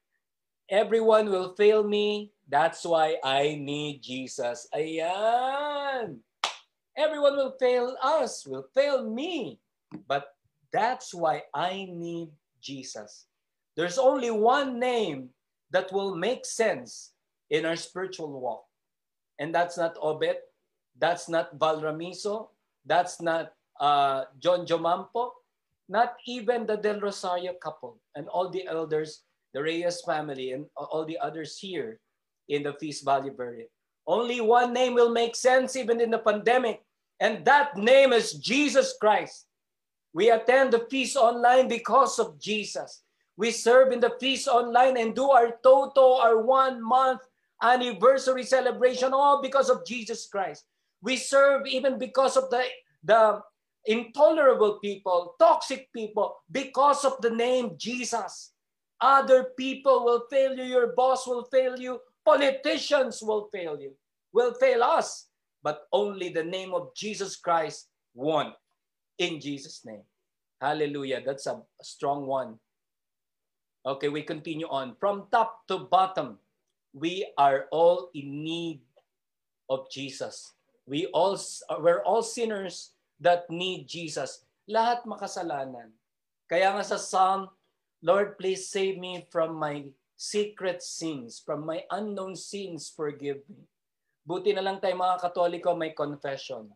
Everyone 0.69 1.31
will 1.31 1.55
fail 1.57 1.87
me. 1.87 2.35
That's 2.47 2.85
why 2.85 3.19
I 3.25 3.57
need 3.57 4.03
Jesus. 4.03 4.69
Ayan. 4.77 6.21
Everyone 6.97 7.37
will 7.37 7.55
fail 7.61 7.93
us, 8.01 8.47
will 8.49 8.65
fail 8.73 9.05
me. 9.05 9.61
But 10.09 10.36
That's 10.77 11.17
why 11.17 11.49
I 11.57 11.89
need 11.89 12.37
Jesus. 12.61 13.25
There's 13.81 13.97
only 13.97 14.29
one 14.29 14.77
name 14.77 15.33
that 15.73 15.89
will 15.89 16.13
make 16.13 16.45
sense 16.45 17.17
in 17.49 17.65
our 17.65 17.81
spiritual 17.81 18.29
walk. 18.29 18.69
And 19.41 19.57
that's 19.57 19.81
not 19.81 19.97
Obed. 19.97 20.37
That's 21.01 21.33
not 21.33 21.57
Valramiso. 21.57 22.53
That's 22.85 23.25
not 23.25 23.57
uh, 23.81 24.29
John 24.39 24.69
Jomampo. 24.69 25.33
Not 25.89 26.21
even 26.29 26.67
the 26.67 26.77
Del 26.77 27.01
Rosario 27.01 27.55
couple 27.57 27.97
and 28.13 28.29
all 28.29 28.51
the 28.51 28.69
elders, 28.69 29.25
the 29.55 29.63
Reyes 29.63 30.05
family, 30.05 30.53
and 30.53 30.67
all 30.77 31.07
the 31.07 31.17
others 31.17 31.57
here 31.57 32.01
in 32.53 32.65
the 32.65 32.75
Feast 32.77 33.03
Valley 33.03 33.31
Burial. 33.31 33.73
Only 34.07 34.43
one 34.43 34.75
name 34.75 34.93
will 34.93 35.11
make 35.11 35.37
sense 35.37 35.75
even 35.75 36.03
in 36.03 36.11
the 36.11 36.19
pandemic, 36.19 36.83
and 37.21 37.47
that 37.47 37.79
name 37.79 38.13
is 38.13 38.35
Jesus 38.35 38.93
Christ. 39.01 39.47
We 40.17 40.31
attend 40.31 40.73
the 40.73 40.89
feast 40.89 41.15
online 41.15 41.69
because 41.69 42.19
of 42.19 42.41
Jesus. 42.41 43.03
We 43.37 43.51
serve 43.51 43.93
in 43.93 44.01
the 44.01 44.17
feast 44.19 44.49
online 44.49 44.97
and 44.97 45.15
do 45.15 45.29
our 45.29 45.61
Toto, 45.63 46.17
our 46.17 46.41
one 46.41 46.81
month 46.81 47.21
anniversary 47.61 48.43
celebration, 48.43 49.13
all 49.13 49.43
because 49.43 49.69
of 49.69 49.85
Jesus 49.85 50.25
Christ. 50.25 50.65
We 51.03 51.19
serve 51.19 51.67
even 51.67 51.99
because 51.99 52.39
of 52.39 52.49
the, 52.49 52.65
the 53.05 53.43
intolerable 53.85 54.79
people, 54.81 55.37
toxic 55.39 55.93
people, 55.93 56.37
because 56.51 57.05
of 57.05 57.21
the 57.21 57.37
name 57.37 57.77
Jesus. 57.77 58.53
Other 59.03 59.53
people 59.53 60.03
will 60.03 60.25
fail 60.31 60.57
you, 60.57 60.65
your 60.65 60.97
boss 60.97 61.27
will 61.27 61.45
fail 61.53 61.79
you, 61.79 62.01
politicians 62.25 63.21
will 63.21 63.51
fail 63.53 63.79
you, 63.79 63.93
will 64.33 64.55
fail 64.55 64.83
us, 64.83 65.29
but 65.63 65.83
only 65.93 66.31
the 66.31 66.45
name 66.45 66.73
of 66.73 66.95
Jesus 66.97 67.37
Christ 67.37 67.89
won 68.15 68.55
in 69.19 69.41
Jesus' 69.41 69.85
name. 69.85 70.05
Hallelujah. 70.61 71.21
That's 71.25 71.47
a 71.47 71.61
strong 71.83 72.27
one. 72.27 72.59
Okay, 73.87 74.09
we 74.09 74.23
continue 74.23 74.67
on. 74.67 74.97
From 74.99 75.31
top 75.31 75.67
to 75.69 75.87
bottom, 75.87 76.39
we 76.91 77.29
are 77.39 77.71
all 77.71 78.11
in 78.15 78.43
need 78.43 78.81
of 79.71 79.87
Jesus. 79.91 80.55
We 80.87 81.07
all 81.13 81.39
we're 81.79 82.03
all 82.03 82.23
sinners 82.23 82.97
that 83.21 83.47
need 83.51 83.87
Jesus. 83.87 84.43
Lahat 84.67 85.07
makasalanan. 85.07 85.95
Kaya 86.51 86.75
nga 86.75 86.83
sa 86.83 86.99
Psalm, 86.99 87.51
Lord, 88.03 88.39
please 88.39 88.67
save 88.67 88.99
me 88.99 89.27
from 89.31 89.55
my 89.55 89.87
secret 90.19 90.83
sins, 90.83 91.43
from 91.45 91.63
my 91.67 91.85
unknown 91.93 92.35
sins, 92.35 92.91
forgive 92.91 93.45
me. 93.47 93.67
Buti 94.27 94.51
na 94.51 94.65
lang 94.65 94.83
tayo 94.83 94.99
mga 94.99 95.23
Katoliko 95.23 95.79
may 95.79 95.95
confession. 95.95 96.67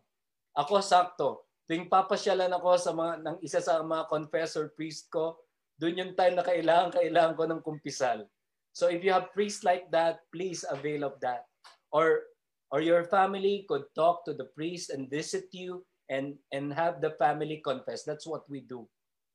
Ako 0.55 0.79
sakto, 0.79 1.50
tuwing 1.71 1.87
papasyalan 1.87 2.51
ako 2.51 2.75
sa 2.75 2.91
mga, 2.91 3.13
ng 3.23 3.37
isa 3.39 3.63
sa 3.63 3.79
mga 3.79 4.11
confessor 4.11 4.75
priest 4.75 5.07
ko, 5.07 5.39
doon 5.79 6.03
yung 6.03 6.13
time 6.19 6.35
na 6.35 6.43
kailangan, 6.43 6.91
kailangan 6.91 7.39
ko 7.39 7.43
ng 7.47 7.63
kumpisal. 7.63 8.27
So 8.75 8.91
if 8.91 9.07
you 9.07 9.15
have 9.15 9.31
priests 9.31 9.63
like 9.63 9.87
that, 9.95 10.19
please 10.35 10.67
avail 10.67 11.07
of 11.07 11.15
that. 11.23 11.47
Or 11.95 12.27
or 12.75 12.83
your 12.83 13.07
family 13.07 13.63
could 13.71 13.87
talk 13.95 14.27
to 14.27 14.35
the 14.35 14.51
priest 14.51 14.91
and 14.91 15.07
visit 15.07 15.47
you 15.55 15.87
and 16.11 16.35
and 16.51 16.75
have 16.75 16.99
the 16.99 17.15
family 17.15 17.63
confess. 17.63 18.03
That's 18.03 18.27
what 18.27 18.43
we 18.51 18.67
do. 18.67 18.83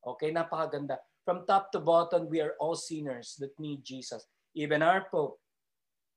Okay, 0.04 0.28
napakaganda. 0.28 1.00
From 1.24 1.48
top 1.48 1.72
to 1.72 1.80
bottom, 1.80 2.28
we 2.28 2.44
are 2.44 2.52
all 2.60 2.76
sinners 2.76 3.40
that 3.40 3.56
need 3.56 3.80
Jesus. 3.80 4.28
Even 4.52 4.84
our 4.84 5.08
Pope. 5.08 5.40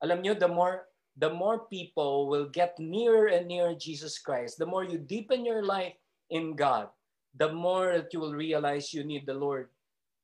Alam 0.03 0.19
nyo, 0.19 0.35
the 0.35 0.51
more 0.51 0.83
the 1.15 1.31
more 1.31 1.67
people 1.71 2.27
will 2.27 2.51
get 2.51 2.75
nearer 2.75 3.31
and 3.31 3.47
nearer 3.47 3.75
Jesus 3.75 4.19
Christ, 4.19 4.59
the 4.59 4.67
more 4.67 4.83
you 4.83 4.99
deepen 4.99 5.47
your 5.47 5.63
life 5.63 5.95
in 6.29 6.55
God, 6.55 6.89
the 7.35 7.51
more 7.51 7.97
that 7.97 8.13
you 8.13 8.19
will 8.19 8.33
realize 8.33 8.93
you 8.93 9.03
need 9.03 9.25
the 9.25 9.33
Lord. 9.33 9.69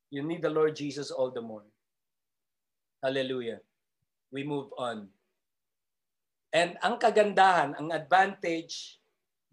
You 0.09 0.23
need 0.23 0.41
the 0.41 0.53
Lord 0.53 0.75
Jesus 0.75 1.11
all 1.11 1.31
the 1.31 1.41
more. 1.41 1.65
Hallelujah. 3.03 3.59
We 4.31 4.43
move 4.43 4.69
on. 4.77 5.09
And 6.53 6.77
ang 6.81 6.97
kagandahan, 6.97 7.75
ang 7.75 7.91
advantage 7.91 9.01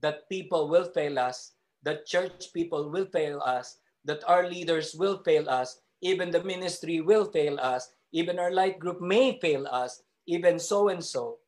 that 0.01 0.29
people 0.29 0.69
will 0.69 0.87
fail 0.95 1.19
us, 1.19 1.53
that 1.83 2.07
church 2.07 2.53
people 2.55 2.91
will 2.91 3.07
fail 3.11 3.43
us, 3.43 3.83
that 4.05 4.23
our 4.27 4.47
leaders 4.47 4.95
will 4.95 5.23
fail 5.23 5.49
us, 5.49 5.83
even 6.03 6.31
the 6.31 6.43
ministry 6.43 7.01
will 7.01 7.27
fail 7.27 7.59
us, 7.59 7.91
even 8.13 8.39
our 8.39 8.51
light 8.51 8.79
group 8.79 9.01
may 9.01 9.39
fail 9.41 9.67
us, 9.67 10.03
even 10.27 10.59
so 10.59 10.89
and 10.91 11.03
so. 11.03 11.39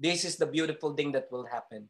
This 0.00 0.24
is 0.24 0.36
the 0.36 0.48
beautiful 0.48 0.94
thing 0.94 1.12
that 1.12 1.30
will 1.30 1.46
happen. 1.46 1.88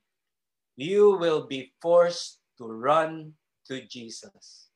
You 0.76 1.16
will 1.16 1.46
be 1.46 1.72
forced 1.80 2.41
to 2.62 2.70
run 2.70 3.34
to 3.66 3.82
Jesus. 3.90 4.70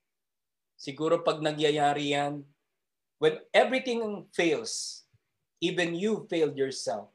Siguro 0.74 1.22
pag 1.22 1.38
nagyayari 1.38 2.18
yan, 2.18 2.42
when 3.22 3.38
everything 3.54 4.26
fails, 4.34 5.06
even 5.62 5.94
you 5.94 6.26
failed 6.26 6.58
yourself. 6.58 7.14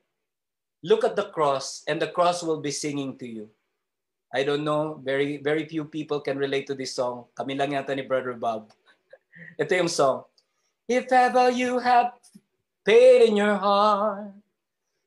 Look 0.82 1.04
at 1.04 1.20
the 1.20 1.30
cross 1.30 1.84
and 1.86 2.02
the 2.02 2.10
cross 2.10 2.42
will 2.42 2.64
be 2.64 2.72
singing 2.72 3.20
to 3.20 3.28
you. 3.28 3.46
I 4.32 4.48
don't 4.48 4.64
know, 4.64 4.98
very 5.04 5.44
very 5.44 5.68
few 5.68 5.84
people 5.84 6.24
can 6.24 6.40
relate 6.40 6.66
to 6.72 6.76
this 6.76 6.96
song. 6.96 7.28
Kami 7.36 7.54
lang 7.60 7.76
yata 7.76 7.92
ni 7.92 8.08
Brother 8.08 8.34
Bob. 8.34 8.72
Ito 9.62 9.76
yung 9.76 9.92
song. 9.92 10.24
If 10.88 11.12
ever 11.12 11.52
you 11.52 11.84
have 11.84 12.16
pain 12.88 13.28
in 13.28 13.36
your 13.36 13.60
heart, 13.60 14.34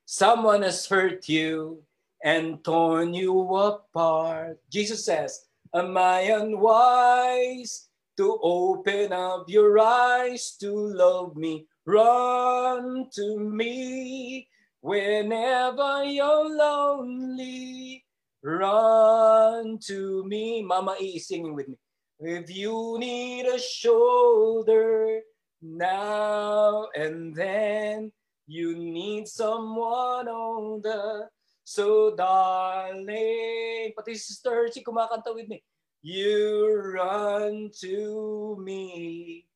someone 0.05 0.61
has 0.61 0.85
hurt 0.85 1.27
you 1.27 1.81
and 2.23 2.63
torn 2.63 3.13
you 3.13 3.33
apart. 3.53 4.57
Jesus 4.69 5.05
says, 5.05 5.44
Am 5.75 5.97
I 5.97 6.21
unwise 6.21 7.89
to 8.15 8.39
open 8.41 9.11
up 9.11 9.49
your 9.49 9.77
eyes 9.77 10.55
to 10.61 10.71
love 10.71 11.35
me? 11.35 11.67
Run 11.85 13.09
to 13.13 13.37
me 13.37 14.47
whenever 14.79 16.05
you're 16.05 16.55
lonely. 16.55 18.05
Run 18.41 19.77
to 19.87 20.23
me. 20.23 20.63
Mama 20.63 20.95
E 21.01 21.17
is 21.17 21.27
singing 21.27 21.53
with 21.53 21.67
me. 21.67 21.75
If 22.21 22.55
you 22.55 22.95
need 22.97 23.45
a 23.45 23.59
shoulder 23.59 25.19
now 25.61 26.87
and 26.95 27.35
then, 27.35 28.13
you 28.47 28.77
need 28.77 29.27
someone 29.27 30.29
on 30.29 30.81
the 30.81 31.27
so 31.65 32.13
darling. 32.15 33.91
Pati 33.97 34.13
sister 34.15 34.69
si 34.69 34.85
kumakanta 34.85 35.33
with 35.33 35.49
me. 35.49 35.65
You 36.05 36.93
run 36.93 37.73
to 37.81 38.55
me. 38.61 39.49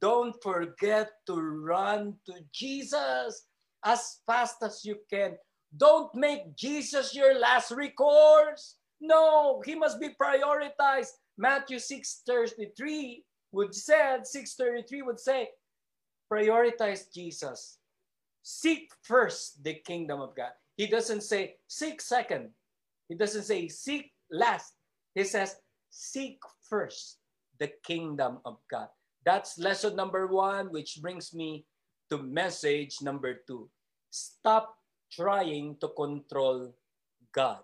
Don't 0.00 0.32
forget 0.40 1.12
to 1.28 1.36
run 1.36 2.16
to 2.24 2.40
Jesus 2.50 3.44
as 3.84 4.24
fast 4.24 4.64
as 4.64 4.80
you 4.82 4.96
can. 5.12 5.36
Don't 5.76 6.08
make 6.16 6.56
Jesus 6.56 7.14
your 7.14 7.38
last 7.38 7.70
recourse. 7.70 8.80
No, 9.00 9.60
he 9.60 9.76
must 9.76 10.00
be 10.00 10.16
prioritized. 10.16 11.20
Matthew 11.36 11.76
6:33 11.76 13.24
would 13.52 13.76
said 13.76 14.24
6:33 14.24 15.04
would 15.04 15.20
say 15.20 15.52
prioritize 16.32 17.12
Jesus. 17.12 17.76
Seek 18.40 18.88
first 19.04 19.62
the 19.62 19.74
kingdom 19.84 20.20
of 20.20 20.32
God. 20.34 20.56
He 20.76 20.86
doesn't 20.86 21.22
say 21.22 21.56
seek 21.66 22.00
second. 22.00 22.50
He 23.08 23.14
doesn't 23.14 23.44
say 23.44 23.68
seek 23.68 24.12
last. 24.30 24.74
He 25.14 25.24
says 25.24 25.58
seek 25.90 26.38
first 26.62 27.18
the 27.58 27.68
kingdom 27.84 28.38
of 28.46 28.58
God. 28.70 28.88
That's 29.26 29.58
lesson 29.58 29.96
number 29.96 30.26
one, 30.26 30.72
which 30.72 31.02
brings 31.02 31.34
me 31.34 31.66
to 32.08 32.18
message 32.18 33.02
number 33.02 33.44
two. 33.44 33.68
Stop 34.08 34.78
trying 35.12 35.76
to 35.82 35.88
control 35.92 36.72
God. 37.34 37.60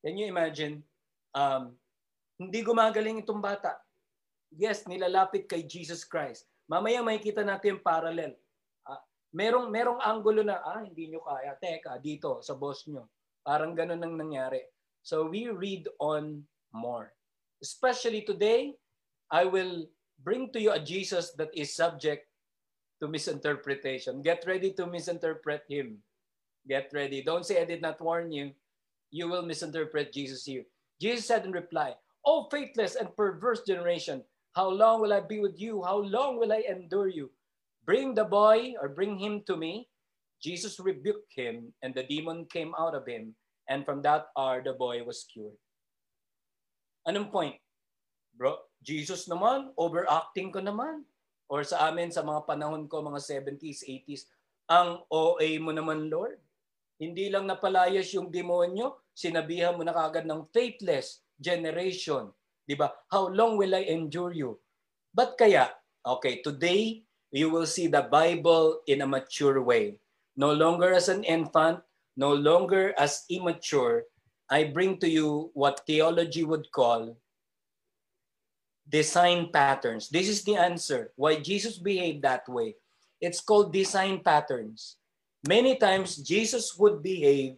Can 0.00 0.16
you 0.16 0.26
imagine? 0.26 0.82
Um, 1.36 1.76
hindi 2.40 2.64
gumagaling 2.64 3.20
itong 3.20 3.42
bata. 3.42 3.76
Yes, 4.54 4.88
nilalapit 4.88 5.44
kay 5.44 5.66
Jesus 5.66 6.06
Christ. 6.06 6.48
Mamaya 6.64 7.04
makikita 7.04 7.44
natin 7.44 7.76
yung 7.76 7.84
parallel 7.84 8.32
merong 9.34 9.72
merong 9.72 10.02
angulo 10.02 10.42
na 10.44 10.62
ah 10.62 10.82
hindi 10.82 11.10
nyo 11.10 11.24
kaya. 11.24 11.56
Teka 11.58 11.98
dito 11.98 12.44
sa 12.44 12.54
boss 12.54 12.86
nyo. 12.86 13.08
Parang 13.42 13.74
ganun 13.74 14.02
ang 14.02 14.14
nangyari. 14.18 14.62
So 15.02 15.30
we 15.30 15.48
read 15.50 15.86
on 16.02 16.42
more. 16.74 17.14
Especially 17.62 18.22
today 18.26 18.74
I 19.30 19.46
will 19.46 19.86
bring 20.22 20.50
to 20.54 20.60
you 20.60 20.74
a 20.74 20.82
Jesus 20.82 21.34
that 21.38 21.50
is 21.54 21.74
subject 21.74 22.26
to 23.00 23.06
misinterpretation. 23.06 24.22
Get 24.22 24.44
ready 24.46 24.72
to 24.78 24.86
misinterpret 24.86 25.66
him. 25.68 26.02
Get 26.66 26.90
ready. 26.90 27.22
Don't 27.22 27.46
say 27.46 27.62
I 27.62 27.68
did 27.68 27.82
not 27.82 28.02
warn 28.02 28.32
you. 28.32 28.50
You 29.14 29.30
will 29.30 29.46
misinterpret 29.46 30.10
Jesus 30.10 30.42
here. 30.42 30.66
Jesus 30.98 31.28
said 31.28 31.46
in 31.46 31.52
reply 31.52 31.94
oh 32.26 32.50
faithless 32.50 32.98
and 32.98 33.14
perverse 33.14 33.62
generation 33.62 34.20
how 34.56 34.68
long 34.68 35.04
will 35.04 35.12
I 35.12 35.20
be 35.20 35.38
with 35.38 35.60
you? 35.60 35.84
How 35.84 36.00
long 36.00 36.40
will 36.40 36.50
I 36.50 36.64
endure 36.64 37.08
you 37.08 37.30
Bring 37.86 38.18
the 38.18 38.26
boy 38.26 38.74
or 38.82 38.90
bring 38.90 39.14
him 39.14 39.46
to 39.46 39.54
me. 39.54 39.86
Jesus 40.42 40.82
rebuked 40.82 41.30
him, 41.32 41.70
and 41.80 41.94
the 41.94 42.02
demon 42.02 42.50
came 42.50 42.74
out 42.74 42.98
of 42.98 43.06
him. 43.06 43.38
And 43.70 43.86
from 43.86 44.02
that 44.02 44.26
hour, 44.34 44.58
the 44.58 44.74
boy 44.74 45.06
was 45.06 45.22
cured. 45.30 45.54
Anong 47.06 47.30
point? 47.30 47.54
Bro, 48.34 48.58
Jesus 48.82 49.30
naman, 49.30 49.70
overacting 49.78 50.50
ko 50.50 50.58
naman. 50.58 51.06
Or 51.46 51.62
sa 51.62 51.86
amin, 51.86 52.10
sa 52.10 52.26
mga 52.26 52.42
panahon 52.42 52.90
ko, 52.90 53.06
mga 53.06 53.22
70s, 53.22 53.86
80s, 53.86 54.26
ang 54.66 55.06
OA 55.06 55.62
mo 55.62 55.70
naman, 55.70 56.10
Lord. 56.10 56.42
Hindi 56.98 57.30
lang 57.30 57.46
napalayas 57.46 58.10
yung 58.18 58.34
demonyo, 58.34 59.06
sinabihan 59.14 59.78
mo 59.78 59.86
na 59.86 59.94
kagad 59.94 60.26
ng 60.26 60.50
faithless 60.50 61.22
generation. 61.38 62.34
Di 62.66 62.74
ba? 62.74 62.90
How 63.14 63.30
long 63.30 63.54
will 63.54 63.78
I 63.78 63.86
endure 63.86 64.34
you? 64.34 64.58
But 65.14 65.38
kaya, 65.38 65.70
okay, 66.02 66.42
today, 66.42 67.05
you 67.36 67.50
will 67.50 67.66
see 67.66 67.86
the 67.86 68.02
Bible 68.02 68.80
in 68.86 69.02
a 69.02 69.06
mature 69.06 69.60
way. 69.62 70.00
No 70.36 70.52
longer 70.52 70.92
as 70.92 71.08
an 71.08 71.24
infant, 71.24 71.80
no 72.16 72.32
longer 72.32 72.94
as 72.98 73.24
immature, 73.28 74.04
I 74.48 74.64
bring 74.64 74.98
to 74.98 75.08
you 75.08 75.50
what 75.54 75.82
theology 75.86 76.44
would 76.44 76.70
call 76.70 77.16
design 78.88 79.50
patterns. 79.52 80.08
This 80.08 80.28
is 80.28 80.44
the 80.44 80.56
answer 80.56 81.10
why 81.16 81.42
Jesus 81.42 81.78
behaved 81.78 82.22
that 82.22 82.48
way. 82.48 82.76
It's 83.20 83.40
called 83.40 83.72
design 83.72 84.22
patterns. 84.22 84.96
Many 85.46 85.76
times 85.76 86.16
Jesus 86.16 86.78
would 86.78 87.02
behave 87.02 87.56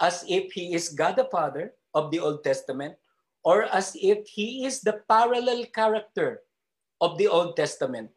as 0.00 0.24
if 0.28 0.52
he 0.52 0.74
is 0.74 0.88
God 0.88 1.16
the 1.16 1.28
Father 1.28 1.72
of 1.92 2.10
the 2.10 2.18
Old 2.18 2.42
Testament 2.42 2.96
or 3.44 3.64
as 3.68 3.92
if 4.00 4.26
he 4.26 4.64
is 4.64 4.80
the 4.80 5.04
parallel 5.08 5.68
character 5.68 6.40
of 7.00 7.18
the 7.18 7.28
Old 7.28 7.56
Testament, 7.56 8.10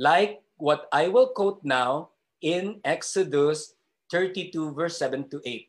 like 0.00 0.40
what 0.56 0.88
I 0.96 1.12
will 1.12 1.28
quote 1.28 1.60
now 1.60 2.16
in 2.40 2.80
Exodus 2.88 3.76
32, 4.10 4.72
verse 4.72 4.96
7 4.96 5.28
to 5.28 5.44
8. 5.44 5.68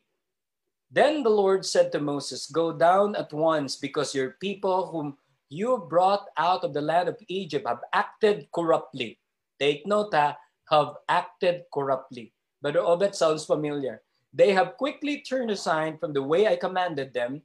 Then 0.90 1.22
the 1.22 1.28
Lord 1.28 1.64
said 1.68 1.92
to 1.92 2.00
Moses, 2.00 2.48
Go 2.48 2.72
down 2.72 3.14
at 3.14 3.32
once, 3.32 3.76
because 3.76 4.14
your 4.16 4.40
people 4.40 4.88
whom 4.88 5.20
you 5.52 5.84
brought 5.88 6.32
out 6.38 6.64
of 6.64 6.72
the 6.72 6.80
land 6.80 7.08
of 7.12 7.20
Egypt 7.28 7.68
have 7.68 7.84
acted 7.92 8.48
corruptly. 8.56 9.20
Take 9.60 9.86
note, 9.86 10.16
ha, 10.16 10.36
have 10.70 10.96
acted 11.08 11.68
corruptly. 11.72 12.32
But 12.62 12.76
oh, 12.76 12.96
that 12.96 13.14
sounds 13.14 13.44
familiar. 13.44 14.00
They 14.32 14.52
have 14.52 14.80
quickly 14.80 15.20
turned 15.20 15.50
aside 15.50 16.00
from 16.00 16.16
the 16.16 16.22
way 16.22 16.48
I 16.48 16.56
commanded 16.56 17.12
them, 17.12 17.42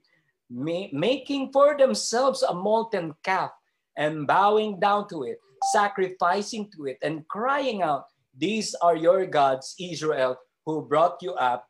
making 0.49 1.51
for 1.51 1.75
themselves 1.77 2.43
a 2.43 2.53
molten 2.53 3.13
calf 3.23 3.51
and 3.97 4.25
bowing 4.25 4.79
down 4.79 5.09
to 5.09 5.23
it, 5.23 5.39
sacrificing 5.71 6.69
to 6.75 6.85
it, 6.87 6.97
and 7.01 7.27
crying 7.27 7.81
out, 7.81 8.07
These 8.37 8.75
are 8.85 8.95
your 8.95 9.25
gods, 9.25 9.73
Israel, 9.81 10.37
who 10.65 10.85
brought 10.85 11.17
you 11.25 11.33
up, 11.33 11.65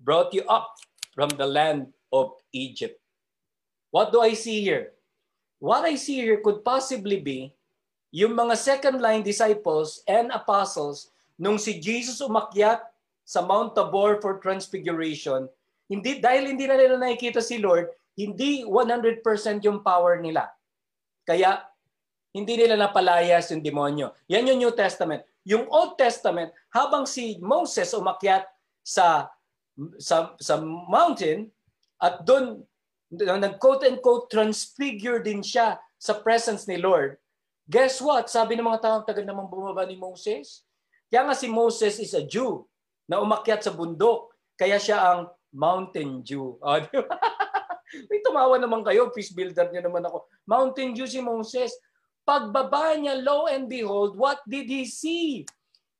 brought 0.00 0.32
you 0.32 0.42
up 0.48 0.72
from 1.12 1.28
the 1.36 1.46
land 1.46 1.92
of 2.12 2.32
Egypt. 2.52 2.96
What 3.92 4.12
do 4.12 4.24
I 4.24 4.32
see 4.32 4.64
here? 4.64 4.96
What 5.60 5.84
I 5.84 6.00
see 6.00 6.16
here 6.16 6.40
could 6.40 6.64
possibly 6.64 7.20
be 7.20 7.52
yung 8.12 8.36
mga 8.36 8.56
second 8.56 9.00
line 9.00 9.24
disciples 9.24 10.04
and 10.04 10.28
apostles 10.32 11.12
nung 11.40 11.56
si 11.56 11.80
Jesus 11.80 12.20
umakyat 12.20 12.84
sa 13.24 13.40
Mount 13.40 13.72
Tabor 13.72 14.20
for 14.20 14.36
Transfiguration, 14.40 15.48
hindi 15.88 16.20
dahil 16.20 16.52
hindi 16.52 16.68
na 16.68 16.76
nila 16.76 17.00
nakikita 17.00 17.40
si 17.40 17.56
Lord, 17.56 17.88
hindi 18.12 18.64
100% 18.68 19.24
yung 19.64 19.80
power 19.80 20.20
nila. 20.20 20.52
Kaya 21.24 21.64
hindi 22.32 22.56
nila 22.56 22.80
napalayas 22.80 23.52
yung 23.52 23.60
demonyo. 23.60 24.16
Yan 24.32 24.48
yung 24.48 24.60
New 24.60 24.74
Testament. 24.74 25.20
Yung 25.44 25.68
Old 25.68 26.00
Testament, 26.00 26.50
habang 26.72 27.04
si 27.04 27.36
Moses 27.44 27.92
umakyat 27.92 28.48
sa 28.80 29.28
sa 30.00 30.36
sa 30.40 30.54
mountain 30.64 31.48
at 32.00 32.24
doon 32.24 32.64
nag-quote 33.12 33.84
and 33.84 34.00
quote 34.00 34.32
transfigure 34.32 35.20
din 35.20 35.44
siya 35.44 35.76
sa 36.00 36.16
presence 36.24 36.64
ni 36.64 36.80
Lord. 36.80 37.20
Guess 37.68 38.00
what? 38.00 38.32
Sabi 38.32 38.56
ng 38.56 38.66
mga 38.66 38.82
tao, 38.82 38.96
tagal 39.04 39.22
namang 39.22 39.52
bumaba 39.52 39.84
ni 39.84 39.94
Moses. 40.00 40.64
Kaya 41.12 41.28
nga 41.28 41.36
si 41.36 41.46
Moses 41.46 42.00
is 42.00 42.16
a 42.16 42.24
Jew 42.24 42.64
na 43.04 43.20
umakyat 43.20 43.60
sa 43.60 43.70
bundok. 43.76 44.32
Kaya 44.56 44.80
siya 44.80 44.98
ang 44.98 45.20
Mountain 45.52 46.24
Dew. 46.24 46.56
Oh, 46.58 46.80
di? 46.82 46.88
May 48.08 48.24
tumawa 48.24 48.56
naman 48.56 48.80
kayo, 48.80 49.12
peace 49.12 49.36
builder 49.36 49.68
niyo 49.68 49.84
naman 49.84 50.00
ako. 50.08 50.24
Mountain 50.48 50.96
Dew 50.96 51.04
si 51.04 51.20
Moses. 51.20 51.76
Pagbaba 52.22 52.94
niya, 52.94 53.18
lo 53.18 53.50
and 53.50 53.66
behold, 53.66 54.14
what 54.14 54.38
did 54.46 54.70
he 54.70 54.86
see? 54.86 55.42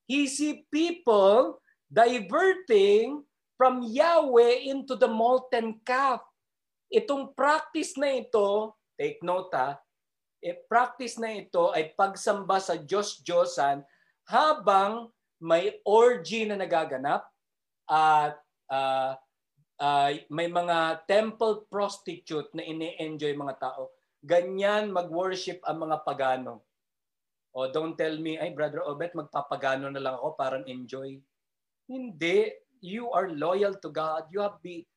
He 0.07 0.31
see 0.31 0.67
people 0.71 1.59
diverting 1.91 3.27
from 3.59 3.83
Yahweh 3.83 4.67
into 4.71 4.95
the 4.95 5.11
molten 5.11 5.83
calf. 5.83 6.23
Itong 6.93 7.35
practice 7.35 7.99
na 7.99 8.23
ito, 8.23 8.77
take 8.95 9.19
note 9.25 9.51
ha, 9.57 9.81
eh, 10.43 10.59
practice 10.67 11.17
na 11.17 11.39
ito 11.39 11.71
ay 11.71 11.95
pagsamba 11.95 12.59
sa 12.59 12.75
Diyos-Diyosan 12.75 13.87
habang 14.27 15.09
may 15.43 15.79
orgy 15.87 16.47
na 16.47 16.59
nagaganap 16.59 17.27
at 17.87 18.39
uh, 18.71 19.15
uh, 19.79 20.11
may 20.31 20.47
mga 20.47 21.03
temple 21.07 21.67
prostitute 21.67 22.51
na 22.55 22.63
ini-enjoy 22.63 23.35
mga 23.35 23.59
tao. 23.59 23.91
Ganyan 24.23 24.95
mag-worship 24.95 25.59
ang 25.67 25.83
mga 25.83 26.07
pagano. 26.07 26.63
O 27.53 27.69
don't 27.69 27.99
tell 27.99 28.17
me, 28.17 28.41
ay 28.41 28.55
Brother 28.57 28.81
Obet, 28.87 29.13
magpapagano 29.13 29.93
na 29.93 30.01
lang 30.01 30.17
ako 30.17 30.39
para 30.39 30.63
enjoy. 30.65 31.21
Hindi. 31.91 32.55
You 32.83 33.13
are 33.15 33.31
loyal 33.31 33.79
to 33.79 33.91
God. 33.93 34.27
You 34.33 34.43
have 34.43 34.59
be 34.63 34.89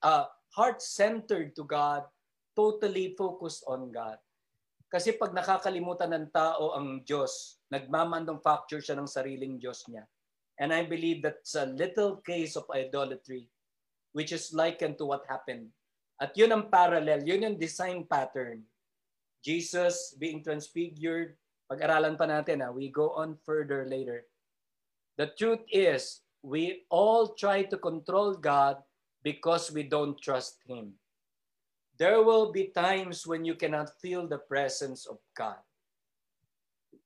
uh, 0.00 0.30
heart-centered 0.54 1.52
to 1.56 1.64
God. 1.66 2.06
Totally 2.54 3.16
focused 3.18 3.64
on 3.66 3.90
God. 3.90 4.16
Kasi 4.90 5.14
pag 5.14 5.30
nakakalimutan 5.30 6.10
ng 6.10 6.28
tao 6.34 6.74
ang 6.74 7.06
Diyos, 7.06 7.62
nagmamanufacture 7.70 8.82
siya 8.82 8.98
ng 8.98 9.06
sariling 9.06 9.54
Diyos 9.56 9.86
niya. 9.86 10.02
And 10.58 10.74
I 10.74 10.84
believe 10.84 11.22
that's 11.22 11.54
a 11.56 11.70
little 11.70 12.20
case 12.20 12.58
of 12.58 12.68
idolatry 12.68 13.48
which 14.12 14.34
is 14.34 14.50
likened 14.50 14.98
to 14.98 15.06
what 15.06 15.22
happened. 15.30 15.70
At 16.20 16.36
yun 16.36 16.52
ang 16.52 16.68
parallel, 16.68 17.24
yun 17.24 17.48
yung 17.48 17.56
design 17.56 18.04
pattern. 18.04 18.60
Jesus 19.40 20.12
being 20.20 20.44
transfigured, 20.44 21.32
pag-aralan 21.64 22.20
pa 22.20 22.28
natin, 22.28 22.60
ha? 22.60 22.68
we 22.68 22.92
go 22.92 23.16
on 23.16 23.40
further 23.40 23.88
later. 23.88 24.28
The 25.16 25.32
truth 25.32 25.64
is, 25.72 26.20
we 26.44 26.84
all 26.92 27.32
try 27.32 27.64
to 27.72 27.80
control 27.80 28.36
God 28.36 28.84
because 29.24 29.72
we 29.72 29.84
don't 29.84 30.20
trust 30.20 30.60
Him. 30.68 30.92
There 31.96 32.20
will 32.20 32.52
be 32.52 32.72
times 32.72 33.26
when 33.26 33.44
you 33.44 33.56
cannot 33.56 33.92
feel 34.00 34.28
the 34.28 34.40
presence 34.40 35.04
of 35.04 35.20
God. 35.36 35.60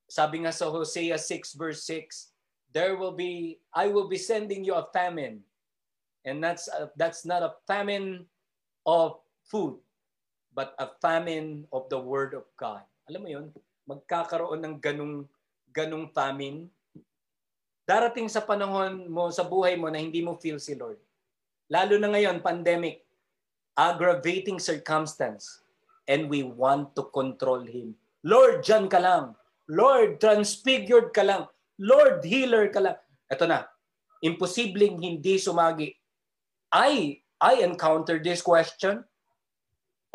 Sabi 0.07 0.47
nga 0.47 0.55
sa 0.55 0.71
Hosea 0.71 1.19
6 1.19 1.55
verse 1.59 1.83
6, 1.87 2.31
there 2.71 2.95
will 2.95 3.15
be 3.15 3.59
I 3.75 3.91
will 3.91 4.07
be 4.07 4.19
sending 4.19 4.63
you 4.63 4.75
a 4.79 4.87
famine. 4.95 5.43
And 6.23 6.39
that's 6.39 6.71
a, 6.71 6.91
that's 6.95 7.27
not 7.27 7.43
a 7.43 7.59
famine 7.67 8.27
of 8.85 9.21
food, 9.45 9.81
but 10.53 10.77
a 10.81 10.89
famine 11.01 11.69
of 11.73 11.89
the 11.89 11.99
word 11.99 12.37
of 12.37 12.45
God. 12.57 12.85
Alam 13.09 13.21
mo 13.25 13.29
'yun? 13.29 13.47
Magkakaroon 13.85 14.61
ng 14.65 14.77
ganung 14.81 15.29
ganung 15.75 16.09
famine. 16.13 16.71
Darating 17.85 18.31
sa 18.33 18.41
panahon 18.41 19.11
mo 19.11 19.29
sa 19.29 19.45
buhay 19.45 19.77
mo 19.77 19.93
na 19.93 20.01
hindi 20.01 20.25
mo 20.25 20.41
feel 20.41 20.57
si 20.57 20.73
Lord. 20.73 20.97
Lalo 21.69 22.01
na 22.01 22.09
ngayon, 22.09 22.41
pandemic 22.41 23.05
aggravating 23.75 24.63
circumstance 24.63 25.67
and 26.07 26.31
we 26.31 26.47
want 26.47 26.95
to 26.95 27.11
control 27.11 27.61
Him. 27.61 27.99
Lord, 28.25 28.63
dyan 28.63 28.87
ka 28.87 29.03
lang. 29.03 29.35
Lord, 29.69 30.23
transfigured 30.23 31.11
ka 31.11 31.27
lang. 31.27 31.51
Lord, 31.77 32.23
healer 32.23 32.71
ka 32.71 32.81
lang. 32.81 32.97
Ito 33.29 33.45
na, 33.51 33.67
imposibleng 34.23 35.03
hindi 35.03 35.37
sumagi. 35.37 35.93
I, 36.71 37.24
I 37.45 37.61
encountered 37.61 38.25
this 38.25 38.41
question. 38.41 39.05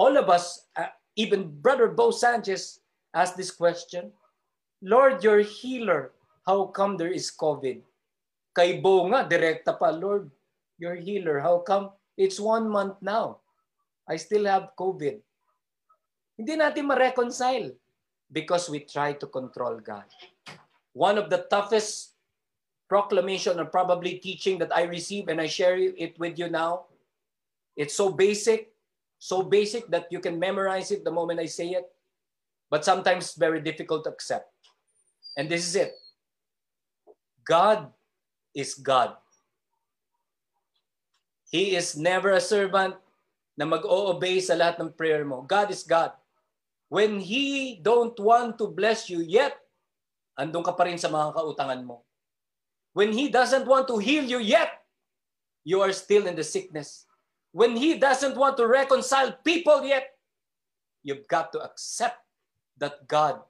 All 0.02 0.18
of 0.18 0.34
us, 0.34 0.66
uh, 0.74 0.90
even 1.14 1.62
Brother 1.62 1.86
Bo 1.94 2.10
Sanchez 2.10 2.82
asked 3.14 3.38
this 3.38 3.54
question. 3.54 4.10
Lord, 4.82 5.22
your 5.22 5.46
healer. 5.46 6.10
How 6.50 6.74
come 6.74 6.98
there 6.98 7.14
is 7.14 7.30
COVID? 7.30 7.86
Kay 8.58 8.82
Bo 8.82 9.06
nga, 9.14 9.30
direkta 9.30 9.78
pa, 9.78 9.94
Lord, 9.94 10.34
your 10.82 10.98
healer. 10.98 11.38
How 11.38 11.62
come 11.62 11.94
it's 12.18 12.42
one 12.42 12.66
month 12.66 12.98
now? 12.98 13.46
I 14.10 14.18
still 14.18 14.50
have 14.50 14.74
COVID. 14.74 15.22
Hindi 16.34 16.54
natin 16.58 16.90
ma-reconcile 16.90 17.78
because 18.34 18.74
we 18.74 18.82
try 18.90 19.14
to 19.14 19.30
control 19.30 19.78
God. 19.78 20.10
One 20.98 21.22
of 21.22 21.30
the 21.30 21.46
toughest 21.46 22.18
proclamation 22.90 23.62
or 23.62 23.70
probably 23.70 24.18
teaching 24.18 24.58
that 24.66 24.74
I 24.74 24.90
receive 24.90 25.30
and 25.30 25.38
I 25.38 25.46
share 25.46 25.78
it 25.78 26.18
with 26.18 26.42
you 26.42 26.50
now. 26.50 26.89
It's 27.80 27.96
so 27.96 28.12
basic, 28.12 28.76
so 29.24 29.40
basic 29.40 29.88
that 29.88 30.12
you 30.12 30.20
can 30.20 30.36
memorize 30.36 30.92
it 30.92 31.08
the 31.08 31.16
moment 31.16 31.40
I 31.40 31.48
say 31.48 31.80
it, 31.80 31.88
but 32.68 32.84
sometimes 32.84 33.40
very 33.40 33.64
difficult 33.64 34.04
to 34.04 34.12
accept. 34.12 34.52
And 35.40 35.48
this 35.48 35.64
is 35.64 35.80
it. 35.80 35.96
God 37.48 37.88
is 38.52 38.76
God. 38.76 39.16
He 41.48 41.80
is 41.80 41.96
never 41.96 42.36
a 42.36 42.44
servant 42.44 43.00
na 43.56 43.64
mag-o-obey 43.64 44.44
sa 44.44 44.60
lahat 44.60 44.84
ng 44.84 44.92
prayer 44.92 45.24
mo. 45.24 45.48
God 45.48 45.72
is 45.72 45.88
God. 45.88 46.12
When 46.92 47.24
He 47.24 47.80
don't 47.80 48.20
want 48.20 48.60
to 48.60 48.68
bless 48.68 49.08
you 49.08 49.24
yet, 49.24 49.56
andun 50.36 50.68
ka 50.68 50.76
pa 50.76 50.84
rin 50.84 51.00
sa 51.00 51.08
mga 51.08 51.32
kautangan 51.32 51.82
mo. 51.88 52.04
When 52.92 53.16
He 53.16 53.32
doesn't 53.32 53.64
want 53.64 53.88
to 53.88 54.04
heal 54.04 54.28
you 54.28 54.44
yet, 54.44 54.84
you 55.64 55.80
are 55.80 55.96
still 55.96 56.28
in 56.28 56.36
the 56.36 56.44
sickness. 56.44 57.09
When 57.60 57.76
He 57.76 58.00
doesn't 58.00 58.40
want 58.40 58.56
to 58.56 58.72
reconcile 58.72 59.36
people 59.44 59.84
yet, 59.84 60.16
you've 61.04 61.28
got 61.28 61.52
to 61.52 61.60
accept 61.60 62.24
that 62.80 63.04
God 63.04 63.44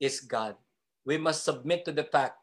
is 0.00 0.24
God. 0.24 0.56
We 1.04 1.20
must 1.20 1.44
submit 1.44 1.84
to 1.84 1.92
the 1.92 2.08
fact 2.08 2.40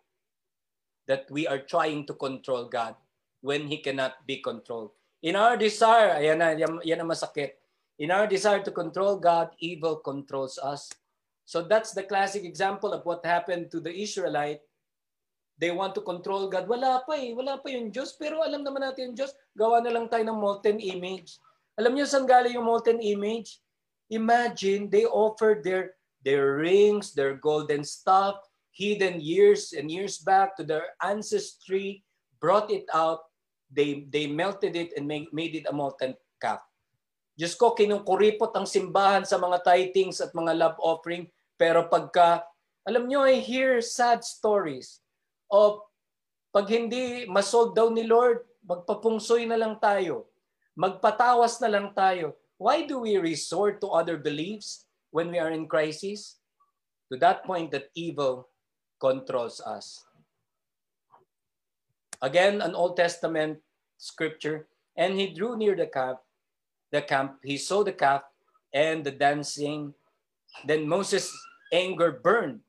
that 1.10 1.26
we 1.34 1.50
are 1.50 1.58
trying 1.58 2.06
to 2.06 2.14
control 2.14 2.70
God 2.70 2.94
when 3.42 3.66
He 3.66 3.82
cannot 3.82 4.30
be 4.30 4.46
controlled. 4.46 4.94
In 5.26 5.34
our 5.34 5.58
desire, 5.58 6.22
ayan 6.22 6.38
na, 6.38 6.54
yan, 6.54 6.86
yan 6.86 7.02
masakit. 7.02 7.58
In 7.98 8.14
our 8.14 8.30
desire 8.30 8.62
to 8.62 8.70
control 8.70 9.18
God, 9.18 9.58
evil 9.58 9.98
controls 9.98 10.62
us. 10.62 10.94
So 11.50 11.66
that's 11.66 11.98
the 11.98 12.06
classic 12.06 12.46
example 12.46 12.94
of 12.94 13.02
what 13.10 13.26
happened 13.26 13.74
to 13.74 13.82
the 13.82 13.90
Israelite. 13.90 14.62
They 15.58 15.74
want 15.74 15.98
to 15.98 16.06
control 16.06 16.54
God. 16.54 16.70
Wala 16.70 17.02
pa 17.02 17.18
eh. 17.18 17.34
Wala 17.34 17.58
pa 17.58 17.74
yung 17.74 17.90
Diyos. 17.90 18.14
Pero 18.14 18.46
alam 18.46 18.62
naman 18.62 18.86
natin 18.86 19.12
yung 19.12 19.18
Diyos. 19.18 19.34
Gawa 19.58 19.82
na 19.82 19.90
lang 19.90 20.06
tayo 20.06 20.22
ng 20.22 20.38
molten 20.38 20.78
image. 20.78 21.42
Alam 21.74 21.98
niyo 21.98 22.06
saan 22.06 22.30
galing 22.30 22.54
yung 22.54 22.70
molten 22.70 23.02
image? 23.02 23.58
Imagine 24.14 24.86
they 24.88 25.04
offered 25.10 25.66
their 25.66 25.98
their 26.22 26.62
rings, 26.62 27.18
their 27.18 27.38
golden 27.42 27.82
stuff, 27.82 28.38
hidden 28.70 29.18
years 29.18 29.74
and 29.74 29.90
years 29.90 30.22
back 30.22 30.54
to 30.58 30.64
their 30.64 30.94
ancestry, 31.02 32.06
brought 32.38 32.70
it 32.70 32.86
out, 32.94 33.26
they 33.74 34.06
they 34.14 34.30
melted 34.30 34.78
it 34.78 34.94
and 34.94 35.10
made, 35.10 35.26
made 35.34 35.58
it 35.58 35.66
a 35.66 35.74
molten 35.74 36.14
calf. 36.38 36.62
Diyos 37.38 37.54
ko, 37.58 37.74
kinukuripot 37.74 38.54
ang 38.58 38.66
simbahan 38.66 39.26
sa 39.26 39.38
mga 39.38 39.62
tithings 39.62 40.22
at 40.22 40.34
mga 40.34 40.58
love 40.58 40.78
offering, 40.82 41.30
pero 41.54 41.86
pagka, 41.86 42.42
alam 42.82 43.06
nyo, 43.06 43.26
I 43.26 43.38
hear 43.42 43.78
sad 43.82 44.26
stories 44.26 45.06
of 45.52 45.84
pag 46.52 46.68
hindi 46.72 47.28
masold 47.28 47.76
daw 47.76 47.92
ni 47.92 48.08
Lord, 48.08 48.42
magpapungsoy 48.66 49.48
na 49.48 49.60
lang 49.60 49.78
tayo. 49.78 50.28
Magpatawas 50.74 51.60
na 51.62 51.70
lang 51.70 51.94
tayo. 51.94 52.36
Why 52.58 52.86
do 52.86 53.06
we 53.06 53.18
resort 53.22 53.80
to 53.82 53.94
other 53.94 54.18
beliefs 54.18 54.90
when 55.14 55.30
we 55.30 55.38
are 55.38 55.54
in 55.54 55.70
crisis? 55.70 56.42
To 57.14 57.16
that 57.22 57.46
point 57.46 57.72
that 57.72 57.94
evil 57.94 58.50
controls 59.00 59.62
us. 59.62 60.04
Again, 62.22 62.66
an 62.66 62.74
Old 62.74 62.98
Testament 62.98 63.62
scripture, 63.98 64.66
and 64.98 65.14
he 65.14 65.30
drew 65.30 65.56
near 65.56 65.78
the 65.78 65.86
camp, 65.86 66.18
the 66.92 67.02
camp, 67.06 67.38
he 67.46 67.58
saw 67.58 67.86
the 67.86 67.94
calf 67.94 68.26
and 68.74 69.06
the 69.06 69.14
dancing. 69.14 69.94
Then 70.66 70.90
Moses' 70.90 71.30
anger 71.72 72.12
burned, 72.12 72.66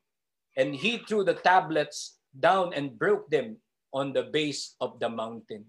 and 0.56 0.76
he 0.76 1.00
threw 1.08 1.24
the 1.24 1.40
tablets 1.40 2.17
down 2.38 2.70
and 2.70 2.94
broke 2.94 3.26
them 3.26 3.58
on 3.90 4.14
the 4.14 4.22
base 4.22 4.78
of 4.78 5.02
the 5.02 5.10
mountain. 5.10 5.66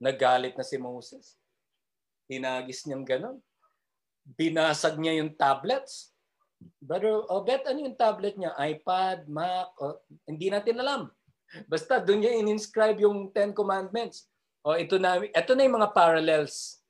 Nagalit 0.00 0.56
na 0.56 0.64
si 0.64 0.80
Moses. 0.80 1.36
Hinagis 2.26 2.88
niyang 2.88 3.04
ganon. 3.04 3.38
Binasag 4.24 4.96
niya 4.96 5.20
yung 5.20 5.36
tablets. 5.36 6.10
Brother 6.80 7.20
Obet, 7.28 7.68
ano 7.68 7.84
yung 7.84 8.00
tablet 8.00 8.34
niya? 8.34 8.56
iPad, 8.56 9.28
Mac? 9.28 9.76
O, 9.76 10.00
hindi 10.24 10.48
natin 10.48 10.80
alam. 10.80 11.12
Basta 11.68 12.00
doon 12.00 12.24
niya 12.24 12.32
in-inscribe 12.40 12.98
yung 13.04 13.30
Ten 13.30 13.52
Commandments. 13.52 14.26
O 14.66 14.74
ito 14.74 14.98
na, 14.98 15.22
ito 15.22 15.52
na 15.54 15.62
yung 15.62 15.78
mga 15.78 15.94
parallels. 15.94 16.82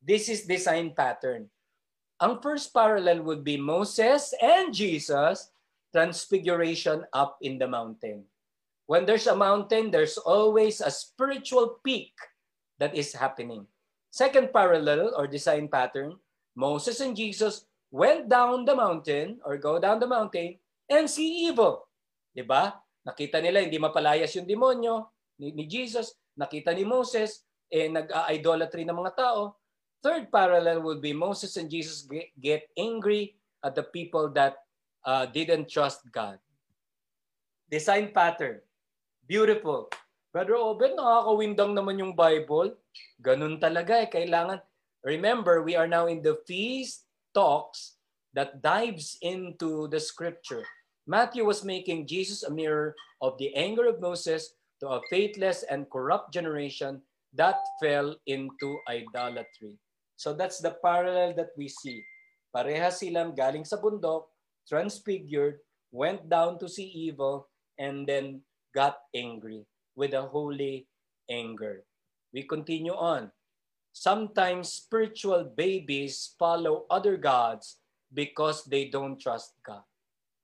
This 0.00 0.30
is 0.30 0.48
design 0.48 0.94
pattern. 0.94 1.50
Ang 2.18 2.40
first 2.40 2.72
parallel 2.72 3.22
would 3.22 3.42
be 3.44 3.60
Moses 3.60 4.32
and 4.38 4.72
Jesus 4.72 5.50
transfiguration 5.92 7.04
up 7.12 7.36
in 7.44 7.60
the 7.60 7.68
mountain. 7.68 8.26
When 8.88 9.04
there's 9.04 9.28
a 9.28 9.36
mountain, 9.36 9.92
there's 9.92 10.16
always 10.16 10.80
a 10.80 10.88
spiritual 10.88 11.76
peak 11.84 12.16
that 12.80 12.96
is 12.96 13.12
happening. 13.12 13.68
Second 14.08 14.48
parallel 14.48 15.12
or 15.12 15.28
design 15.28 15.68
pattern, 15.68 16.16
Moses 16.56 17.04
and 17.04 17.12
Jesus 17.12 17.68
went 17.92 18.32
down 18.32 18.64
the 18.64 18.72
mountain 18.72 19.44
or 19.44 19.60
go 19.60 19.76
down 19.76 20.00
the 20.00 20.08
mountain 20.08 20.56
and 20.88 21.04
see 21.04 21.44
evil. 21.52 21.84
'Di 22.32 22.48
ba? 22.48 22.80
Nakita 23.04 23.44
nila 23.44 23.60
hindi 23.60 23.76
mapalayas 23.76 24.32
yung 24.40 24.48
demonyo 24.48 25.12
ni, 25.36 25.52
ni 25.52 25.68
Jesus, 25.68 26.16
nakita 26.32 26.72
ni 26.72 26.88
Moses 26.88 27.44
eh 27.68 27.92
nag-idolatry 27.92 28.88
ng 28.88 28.96
mga 28.96 29.12
tao. 29.20 29.60
Third 30.00 30.32
parallel 30.32 30.80
would 30.80 31.04
be 31.04 31.12
Moses 31.12 31.60
and 31.60 31.68
Jesus 31.68 32.08
get, 32.08 32.32
get 32.40 32.62
angry 32.78 33.36
at 33.60 33.76
the 33.76 33.84
people 33.84 34.32
that 34.32 34.64
uh, 35.04 35.26
didn't 35.28 35.68
trust 35.68 36.06
God. 36.08 36.40
Design 37.68 38.14
pattern. 38.16 38.64
Beautiful. 39.28 39.92
Brother 40.32 40.56
Obed, 40.56 40.96
nakakawindang 40.96 41.76
naman 41.76 42.00
yung 42.00 42.16
Bible. 42.16 42.80
Ganun 43.20 43.60
talaga 43.60 44.00
eh. 44.00 44.08
Kailangan, 44.08 44.56
remember, 45.04 45.60
we 45.60 45.76
are 45.76 45.84
now 45.84 46.08
in 46.08 46.24
the 46.24 46.40
feast 46.48 47.04
talks 47.36 48.00
that 48.32 48.64
dives 48.64 49.20
into 49.20 49.84
the 49.92 50.00
scripture. 50.00 50.64
Matthew 51.04 51.44
was 51.44 51.60
making 51.60 52.08
Jesus 52.08 52.40
a 52.40 52.48
mirror 52.48 52.96
of 53.20 53.36
the 53.36 53.52
anger 53.52 53.84
of 53.84 54.00
Moses 54.00 54.56
to 54.80 54.96
a 54.96 55.04
faithless 55.12 55.60
and 55.68 55.92
corrupt 55.92 56.32
generation 56.32 57.04
that 57.36 57.60
fell 57.84 58.16
into 58.24 58.80
idolatry. 58.88 59.76
So 60.16 60.32
that's 60.32 60.56
the 60.64 60.80
parallel 60.80 61.36
that 61.36 61.52
we 61.52 61.68
see. 61.68 62.00
Pareha 62.48 62.88
silang 62.88 63.36
galing 63.36 63.68
sa 63.68 63.76
bundok, 63.76 64.32
transfigured, 64.64 65.60
went 65.92 66.32
down 66.32 66.56
to 66.64 66.68
see 66.68 66.88
evil, 66.88 67.52
and 67.76 68.08
then 68.08 68.40
got 68.74 69.08
angry 69.14 69.66
with 69.96 70.14
a 70.14 70.22
holy 70.22 70.86
anger. 71.30 71.84
We 72.32 72.44
continue 72.44 72.94
on. 72.94 73.32
Sometimes 73.92 74.72
spiritual 74.72 75.44
babies 75.44 76.36
follow 76.38 76.86
other 76.90 77.16
gods 77.16 77.80
because 78.12 78.64
they 78.64 78.88
don't 78.88 79.18
trust 79.18 79.58
God. 79.64 79.84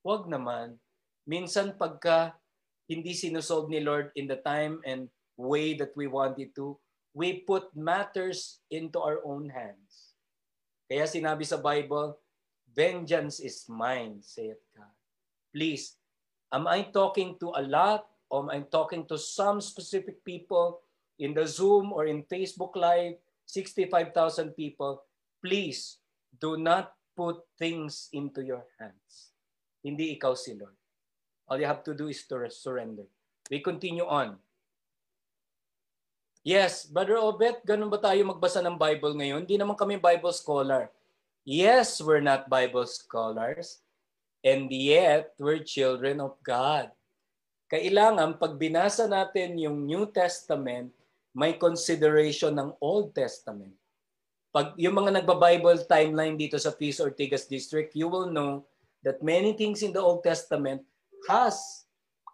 Wag 0.02 0.26
naman. 0.26 0.80
Minsan 1.24 1.78
pagka 1.78 2.36
hindi 2.84 3.16
sinusolve 3.16 3.72
ni 3.72 3.80
Lord 3.80 4.12
in 4.12 4.28
the 4.28 4.36
time 4.44 4.84
and 4.84 5.08
way 5.40 5.72
that 5.74 5.96
we 5.96 6.06
wanted 6.06 6.52
to, 6.54 6.76
we 7.16 7.46
put 7.46 7.72
matters 7.72 8.60
into 8.68 9.00
our 9.00 9.24
own 9.24 9.48
hands. 9.48 10.18
Kaya 10.90 11.08
sinabi 11.08 11.46
sa 11.48 11.56
Bible, 11.56 12.18
vengeance 12.74 13.40
is 13.40 13.64
mine, 13.70 14.20
saith 14.20 14.60
God. 14.76 14.92
Please, 15.54 15.96
am 16.52 16.66
I 16.68 16.84
talking 16.90 17.38
to 17.40 17.54
a 17.56 17.62
lot 17.64 18.04
um, 18.34 18.50
I'm 18.50 18.66
talking 18.66 19.06
to 19.06 19.16
some 19.16 19.62
specific 19.62 20.24
people 20.26 20.82
in 21.22 21.34
the 21.34 21.46
Zoom 21.46 21.94
or 21.94 22.06
in 22.10 22.26
Facebook 22.26 22.74
Live, 22.74 23.14
65,000 23.46 24.50
people, 24.58 25.06
please 25.38 26.02
do 26.40 26.58
not 26.58 26.98
put 27.14 27.38
things 27.58 28.10
into 28.10 28.42
your 28.42 28.66
hands. 28.82 29.30
Hindi 29.86 30.18
ikaw 30.18 30.34
si 30.34 30.58
Lord. 30.58 30.74
All 31.46 31.60
you 31.60 31.68
have 31.68 31.86
to 31.86 31.94
do 31.94 32.10
is 32.10 32.26
to 32.26 32.42
surrender. 32.50 33.06
We 33.52 33.60
continue 33.62 34.08
on. 34.08 34.40
Yes, 36.42 36.84
Brother 36.84 37.20
Obet, 37.20 37.62
ganun 37.64 37.88
ba 37.88 38.00
tayo 38.00 38.20
magbasa 38.26 38.60
ng 38.60 38.76
Bible 38.76 39.16
ngayon? 39.16 39.44
Hindi 39.46 39.56
naman 39.56 39.78
kami 39.78 39.96
Bible 39.96 40.32
scholar. 40.32 40.90
Yes, 41.44 42.00
we're 42.00 42.24
not 42.24 42.48
Bible 42.48 42.84
scholars. 42.88 43.80
And 44.44 44.68
yet, 44.68 45.32
we're 45.40 45.64
children 45.64 46.20
of 46.20 46.36
God 46.44 46.92
kailangan 47.74 48.38
pag 48.38 48.54
binasa 48.54 49.10
natin 49.10 49.58
yung 49.58 49.82
New 49.82 50.06
Testament, 50.14 50.94
may 51.34 51.58
consideration 51.58 52.54
ng 52.54 52.70
Old 52.78 53.10
Testament. 53.10 53.74
Pag 54.54 54.78
yung 54.78 54.94
mga 54.94 55.18
nagba-Bible 55.18 55.82
timeline 55.90 56.38
dito 56.38 56.54
sa 56.54 56.70
Peace 56.70 57.02
Ortigas 57.02 57.50
District, 57.50 57.90
you 57.98 58.06
will 58.06 58.30
know 58.30 58.62
that 59.02 59.18
many 59.26 59.58
things 59.58 59.82
in 59.82 59.90
the 59.90 59.98
Old 59.98 60.22
Testament 60.22 60.86
has 61.26 61.82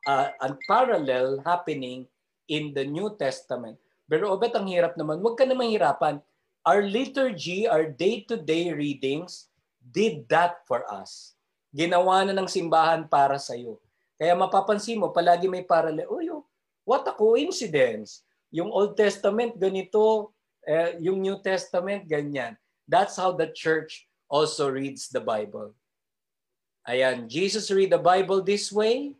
uh, 0.05 0.29
a 0.29 0.53
parallel 0.69 1.41
happening 1.41 2.05
in 2.53 2.77
the 2.77 2.85
New 2.85 3.17
Testament. 3.17 3.81
Pero 4.05 4.37
obet 4.37 4.53
ang 4.53 4.69
hirap 4.69 5.01
naman, 5.01 5.25
huwag 5.25 5.41
ka 5.41 5.49
na 5.49 5.57
mahirapan. 5.57 6.21
Our 6.69 6.85
liturgy, 6.85 7.65
our 7.65 7.89
day-to-day 7.89 8.77
readings 8.77 9.49
did 9.81 10.29
that 10.29 10.61
for 10.69 10.85
us. 10.93 11.33
Ginawa 11.73 12.29
na 12.29 12.37
ng 12.37 12.51
simbahan 12.51 13.09
para 13.09 13.41
sa 13.41 13.57
iyo. 13.57 13.81
Kaya 14.21 14.37
mapapansin 14.37 15.01
mo, 15.01 15.09
palagi 15.09 15.49
may 15.49 15.65
parallel. 15.65 16.05
Oh, 16.13 16.21
yung, 16.21 16.45
what 16.85 17.09
a 17.09 17.17
coincidence. 17.17 18.21
Yung 18.53 18.69
Old 18.69 18.93
Testament 18.93 19.57
ganito, 19.57 20.37
eh, 20.69 21.01
yung 21.01 21.25
New 21.25 21.41
Testament 21.41 22.05
ganyan. 22.05 22.53
That's 22.85 23.17
how 23.17 23.33
the 23.33 23.49
church 23.49 24.05
also 24.29 24.69
reads 24.69 25.09
the 25.09 25.25
Bible. 25.25 25.73
Ayan, 26.85 27.33
Jesus 27.33 27.73
read 27.73 27.89
the 27.89 28.01
Bible 28.01 28.45
this 28.45 28.69
way, 28.69 29.17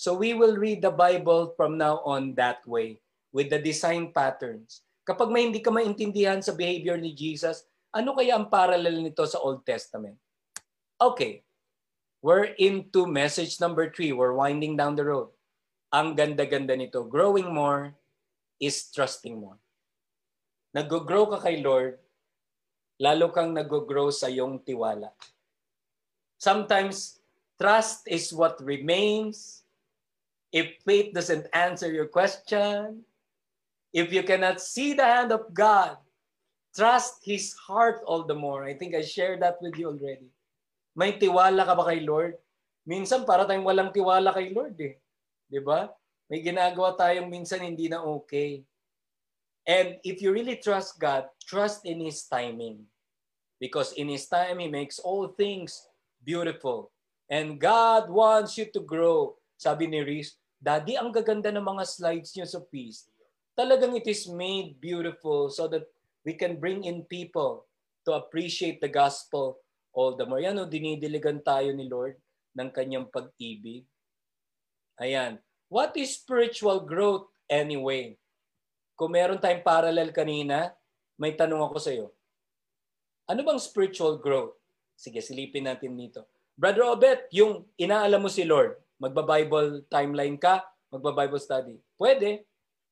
so 0.00 0.16
we 0.16 0.32
will 0.32 0.56
read 0.56 0.80
the 0.80 0.92
Bible 0.92 1.52
from 1.52 1.76
now 1.76 2.00
on 2.08 2.32
that 2.40 2.64
way 2.64 3.04
with 3.32 3.52
the 3.52 3.60
design 3.60 4.16
patterns. 4.16 4.80
Kapag 5.04 5.28
may 5.28 5.48
hindi 5.48 5.60
ka 5.60 5.72
maintindihan 5.72 6.40
sa 6.40 6.56
behavior 6.56 6.96
ni 6.96 7.12
Jesus, 7.12 7.64
ano 7.92 8.12
kaya 8.12 8.36
ang 8.36 8.48
parallel 8.48 9.00
nito 9.00 9.24
sa 9.24 9.40
Old 9.40 9.64
Testament? 9.64 10.16
Okay, 11.00 11.44
We're 12.18 12.50
into 12.58 13.06
message 13.06 13.60
number 13.62 13.90
three. 13.90 14.10
We're 14.10 14.34
winding 14.34 14.76
down 14.76 14.98
the 14.98 15.06
road. 15.06 15.30
Ang 15.94 16.18
ganda-ganda 16.18 16.74
nito. 16.74 17.06
Growing 17.06 17.54
more 17.54 17.94
is 18.58 18.90
trusting 18.90 19.38
more. 19.38 19.56
Nag-grow 20.74 21.30
ka 21.30 21.38
kay 21.40 21.62
Lord, 21.62 21.96
lalo 23.00 23.30
kang 23.30 23.54
nag-grow 23.54 24.10
sa 24.10 24.26
iyong 24.26 24.60
tiwala. 24.66 25.14
Sometimes, 26.36 27.22
trust 27.56 28.04
is 28.10 28.34
what 28.34 28.60
remains. 28.60 29.62
If 30.50 30.82
faith 30.82 31.14
doesn't 31.14 31.46
answer 31.54 31.90
your 31.90 32.10
question, 32.10 33.06
if 33.94 34.12
you 34.12 34.22
cannot 34.22 34.60
see 34.60 34.92
the 34.92 35.06
hand 35.06 35.30
of 35.30 35.54
God, 35.54 35.96
trust 36.74 37.22
His 37.22 37.54
heart 37.54 38.02
all 38.04 38.26
the 38.26 38.36
more. 38.36 38.66
I 38.66 38.74
think 38.74 38.94
I 38.94 39.02
shared 39.02 39.40
that 39.40 39.62
with 39.62 39.78
you 39.78 39.88
already. 39.94 40.28
May 40.98 41.14
tiwala 41.14 41.62
ka 41.62 41.78
ba 41.78 41.86
kay 41.86 42.02
Lord? 42.02 42.34
Minsan 42.82 43.22
para 43.22 43.46
tayong 43.46 43.62
walang 43.62 43.94
tiwala 43.94 44.34
kay 44.34 44.50
Lord 44.50 44.74
eh. 44.82 44.98
'Di 45.46 45.62
ba? 45.62 45.94
May 46.26 46.42
ginagawa 46.42 46.98
tayong 46.98 47.30
minsan 47.30 47.62
hindi 47.62 47.86
na 47.86 48.02
okay. 48.02 48.66
And 49.62 50.02
if 50.02 50.18
you 50.18 50.34
really 50.34 50.58
trust 50.58 50.98
God, 50.98 51.30
trust 51.46 51.86
in 51.86 52.02
His 52.02 52.26
timing. 52.26 52.82
Because 53.62 53.94
in 53.94 54.10
His 54.10 54.26
time, 54.26 54.58
He 54.58 54.66
makes 54.66 54.98
all 54.98 55.30
things 55.38 55.86
beautiful. 56.24 56.90
And 57.30 57.60
God 57.60 58.08
wants 58.10 58.56
you 58.56 58.66
to 58.72 58.80
grow. 58.80 59.36
Sabi 59.60 59.86
ni 59.86 60.00
Reese, 60.00 60.40
Daddy, 60.56 60.96
ang 60.96 61.12
gaganda 61.12 61.52
ng 61.52 61.62
mga 61.62 61.84
slides 61.84 62.32
niyo 62.32 62.48
sa 62.48 62.64
Feast. 62.72 63.12
Talagang 63.52 63.92
it 63.94 64.08
is 64.08 64.24
made 64.24 64.80
beautiful 64.80 65.52
so 65.52 65.68
that 65.68 65.84
we 66.24 66.32
can 66.32 66.56
bring 66.56 66.88
in 66.88 67.04
people 67.04 67.68
to 68.08 68.16
appreciate 68.16 68.80
the 68.80 68.88
gospel 68.88 69.60
all 69.98 70.14
the 70.14 70.22
more. 70.22 70.38
Yan 70.38 70.62
dinidiligan 70.70 71.42
tayo 71.42 71.74
ni 71.74 71.90
Lord 71.90 72.14
ng 72.54 72.70
kanyang 72.70 73.10
pag-ibig. 73.10 73.82
Ayan. 75.02 75.42
What 75.66 75.98
is 75.98 76.14
spiritual 76.14 76.86
growth 76.86 77.26
anyway? 77.50 78.14
Kung 78.94 79.18
meron 79.18 79.42
tayong 79.42 79.66
parallel 79.66 80.14
kanina, 80.14 80.70
may 81.18 81.34
tanong 81.34 81.66
ako 81.66 81.76
sa 81.82 81.90
iyo. 81.90 82.14
Ano 83.26 83.42
bang 83.42 83.58
spiritual 83.58 84.22
growth? 84.22 84.54
Sige, 84.94 85.18
silipin 85.18 85.66
natin 85.66 85.98
dito. 85.98 86.30
Brother 86.58 86.86
Obet, 86.90 87.30
yung 87.34 87.66
inaalam 87.78 88.22
mo 88.22 88.30
si 88.30 88.42
Lord, 88.42 88.78
magba-Bible 88.98 89.86
timeline 89.86 90.34
ka, 90.38 90.66
magba-Bible 90.90 91.38
study. 91.38 91.78
Pwede. 91.94 92.46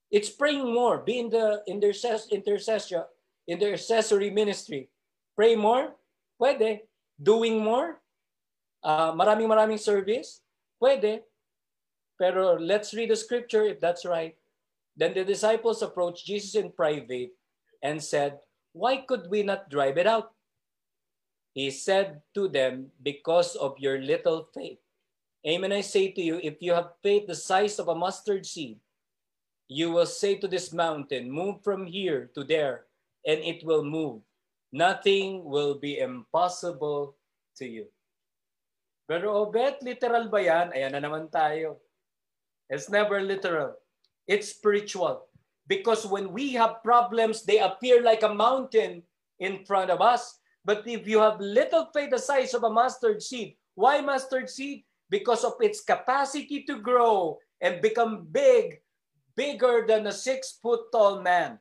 It's 0.07 0.31
praying 0.31 0.62
more. 0.62 1.03
Be 1.03 1.19
in 1.19 1.31
the 1.31 1.66
intercess 1.66 2.31
intercession, 2.31 3.03
intercessory 3.51 4.31
ministry. 4.31 4.87
Pray 5.35 5.59
more? 5.59 5.99
Pwede. 6.38 6.87
Doing 7.17 7.65
more? 7.65 8.01
Uh, 8.85 9.13
maraming 9.13 9.49
maraming 9.49 9.81
service? 9.81 10.41
Pwede. 10.81 11.25
Pero 12.21 12.57
let's 12.57 12.93
read 12.95 13.11
the 13.11 13.17
scripture 13.17 13.65
if 13.65 13.81
that's 13.81 14.05
right. 14.05 14.37
Then 14.97 15.13
the 15.13 15.25
disciples 15.25 15.83
approached 15.83 16.25
Jesus 16.25 16.55
in 16.57 16.73
private 16.73 17.37
and 17.83 18.01
said, 18.01 18.41
Why 18.73 19.05
could 19.05 19.29
we 19.29 19.43
not 19.43 19.69
drive 19.69 19.99
it 19.99 20.07
out? 20.07 20.33
He 21.53 21.71
said 21.71 22.21
to 22.35 22.49
them, 22.49 22.93
Because 23.03 23.57
of 23.57 23.77
your 23.79 24.01
little 24.01 24.49
faith. 24.53 24.81
Amen, 25.47 25.73
I 25.73 25.81
say 25.81 26.11
to 26.11 26.23
you, 26.23 26.41
if 26.43 26.61
you 26.61 26.73
have 26.73 26.99
faith 27.03 27.29
the 27.29 27.37
size 27.37 27.79
of 27.79 27.89
a 27.89 27.95
mustard 27.95 28.45
seed, 28.45 28.81
you 29.69 29.93
will 29.93 30.07
say 30.07 30.37
to 30.37 30.49
this 30.49 30.73
mountain, 30.73 31.31
Move 31.31 31.63
from 31.63 31.87
here 31.87 32.31
to 32.35 32.45
there, 32.45 32.85
and 33.25 33.41
it 33.41 33.65
will 33.65 33.85
move. 33.85 34.26
Nothing 34.77 35.41
will 35.49 35.81
be 35.81 36.05
impossible 36.05 37.17
to 37.57 37.65
you. 37.65 37.89
Pero 39.09 39.49
Obet, 39.49 39.81
literal 39.81 40.29
ba 40.29 40.45
yan? 40.45 40.69
Ayan 40.77 40.93
na 40.93 41.01
naman 41.01 41.33
tayo. 41.33 41.81
It's 42.69 42.93
never 42.93 43.25
literal. 43.25 43.73
It's 44.29 44.53
spiritual. 44.53 45.33
Because 45.65 46.05
when 46.05 46.29
we 46.29 46.53
have 46.61 46.85
problems, 46.85 47.49
they 47.49 47.57
appear 47.57 48.05
like 48.05 48.21
a 48.21 48.37
mountain 48.37 49.01
in 49.41 49.65
front 49.65 49.89
of 49.89 50.05
us. 50.05 50.45
But 50.61 50.85
if 50.85 51.09
you 51.09 51.25
have 51.25 51.41
little 51.41 51.89
faith 51.97 52.12
the 52.12 52.21
size 52.21 52.53
of 52.53 52.69
a 52.69 52.69
mustard 52.69 53.25
seed, 53.25 53.57
why 53.81 54.05
mustard 54.05 54.53
seed? 54.53 54.85
Because 55.09 55.41
of 55.41 55.57
its 55.65 55.81
capacity 55.81 56.69
to 56.69 56.85
grow 56.85 57.41
and 57.65 57.81
become 57.81 58.29
big, 58.29 58.85
bigger 59.41 59.89
than 59.89 60.05
a 60.05 60.12
six 60.12 60.61
foot 60.61 60.93
tall 60.93 61.25
man, 61.25 61.57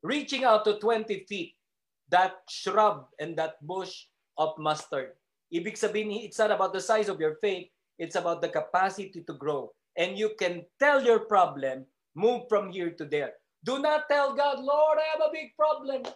reaching 0.00 0.48
out 0.48 0.64
to 0.64 0.80
20 0.80 1.28
feet, 1.28 1.57
that 2.10 2.44
shrub 2.48 3.06
and 3.20 3.36
that 3.36 3.60
bush 3.66 4.06
of 4.36 4.56
mustard. 4.58 5.12
Ibig 5.52 5.80
sabihin, 5.80 6.24
it's 6.24 6.38
not 6.38 6.52
about 6.52 6.72
the 6.72 6.80
size 6.80 7.08
of 7.08 7.20
your 7.20 7.36
faith, 7.40 7.68
it's 7.98 8.16
about 8.16 8.40
the 8.42 8.48
capacity 8.48 9.24
to 9.24 9.34
grow. 9.34 9.72
And 9.96 10.18
you 10.18 10.36
can 10.38 10.64
tell 10.78 11.02
your 11.02 11.20
problem, 11.26 11.84
move 12.14 12.46
from 12.48 12.70
here 12.70 12.90
to 12.94 13.04
there. 13.04 13.34
Do 13.64 13.80
not 13.80 14.08
tell 14.08 14.36
God, 14.36 14.60
Lord, 14.60 14.98
I 14.98 15.06
have 15.12 15.24
a 15.24 15.32
big 15.32 15.56
problem. 15.58 16.06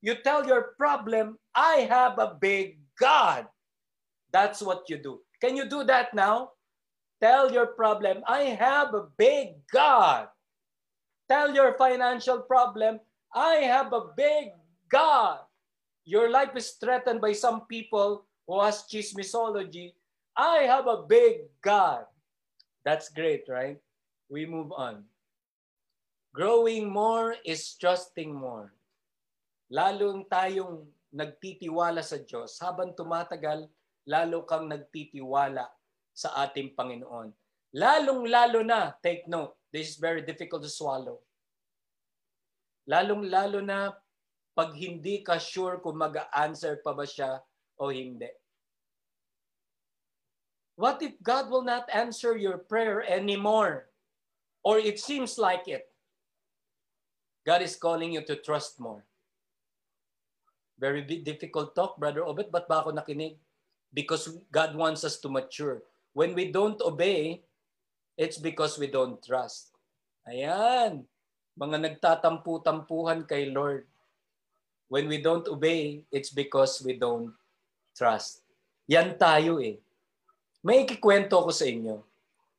You 0.00 0.14
tell 0.22 0.46
your 0.46 0.78
problem, 0.78 1.38
I 1.54 1.88
have 1.90 2.18
a 2.18 2.38
big 2.38 2.78
God. 3.00 3.46
That's 4.30 4.62
what 4.62 4.86
you 4.88 5.02
do. 5.02 5.20
Can 5.40 5.56
you 5.56 5.66
do 5.68 5.82
that 5.84 6.14
now? 6.14 6.52
Tell 7.20 7.50
your 7.50 7.74
problem, 7.74 8.22
I 8.28 8.54
have 8.54 8.94
a 8.94 9.10
big 9.18 9.58
God. 9.72 10.28
Tell 11.28 11.52
your 11.52 11.74
financial 11.76 12.40
problem, 12.46 13.00
I 13.34 13.66
have 13.66 13.92
a 13.92 14.14
big 14.16 14.54
God. 14.88 15.44
Your 16.08 16.32
life 16.32 16.56
is 16.56 16.76
threatened 16.80 17.20
by 17.20 17.36
some 17.36 17.68
people 17.68 18.24
who 18.48 18.60
has 18.60 18.88
chismisology. 18.88 19.92
I 20.32 20.64
have 20.64 20.88
a 20.88 21.04
big 21.04 21.52
God. 21.60 22.08
That's 22.84 23.12
great, 23.12 23.44
right? 23.48 23.76
We 24.32 24.48
move 24.48 24.72
on. 24.72 25.04
Growing 26.32 26.88
more 26.88 27.36
is 27.44 27.76
trusting 27.76 28.32
more. 28.32 28.72
Lalong 29.68 30.24
tayong 30.32 30.88
nagtitiwala 31.12 32.00
sa 32.00 32.20
Diyos. 32.20 32.56
Habang 32.60 32.96
tumatagal, 32.96 33.68
lalo 34.08 34.48
kang 34.48 34.68
nagtitiwala 34.68 35.68
sa 36.16 36.28
ating 36.44 36.72
Panginoon. 36.72 37.32
Lalong-lalo 37.76 38.64
na, 38.64 38.96
take 39.04 39.28
note, 39.28 39.52
this 39.68 39.92
is 39.92 39.96
very 40.00 40.24
difficult 40.24 40.64
to 40.64 40.72
swallow. 40.72 41.20
Lalong-lalo 42.88 43.60
na 43.60 43.92
pag 44.58 44.74
hindi 44.74 45.22
ka 45.22 45.38
sure 45.38 45.78
kung 45.78 46.02
mag-answer 46.02 46.82
pa 46.82 46.90
ba 46.90 47.06
siya 47.06 47.38
o 47.78 47.94
hindi. 47.94 48.26
What 50.74 50.98
if 50.98 51.14
God 51.22 51.46
will 51.46 51.62
not 51.62 51.86
answer 51.94 52.34
your 52.34 52.58
prayer 52.66 53.06
anymore? 53.06 53.86
Or 54.66 54.82
it 54.82 54.98
seems 54.98 55.38
like 55.38 55.70
it. 55.70 55.86
God 57.46 57.62
is 57.62 57.78
calling 57.78 58.10
you 58.10 58.26
to 58.26 58.42
trust 58.42 58.82
more. 58.82 59.06
Very 60.74 61.06
difficult 61.06 61.78
talk, 61.78 61.94
Brother 61.94 62.26
Obet. 62.26 62.50
Ba't 62.50 62.66
ba 62.66 62.82
ako 62.82 62.94
nakinig? 62.98 63.38
Because 63.94 64.42
God 64.50 64.74
wants 64.74 65.06
us 65.06 65.22
to 65.22 65.30
mature. 65.30 65.86
When 66.18 66.34
we 66.34 66.50
don't 66.50 66.78
obey, 66.82 67.46
it's 68.18 68.38
because 68.42 68.74
we 68.74 68.90
don't 68.90 69.22
trust. 69.22 69.70
Ayan. 70.26 71.06
Mga 71.58 71.78
nagtatampu-tampuhan 71.98 73.26
kay 73.26 73.50
Lord. 73.54 73.86
When 74.88 75.08
we 75.08 75.20
don't 75.20 75.46
obey, 75.48 76.04
it's 76.12 76.32
because 76.32 76.80
we 76.80 76.96
don't 76.96 77.32
trust. 77.96 78.40
Yan 78.88 79.20
tayo 79.20 79.60
eh. 79.60 79.76
May 80.64 80.88
ikikwento 80.88 81.44
ko 81.44 81.52
sa 81.52 81.68
inyo. 81.68 82.00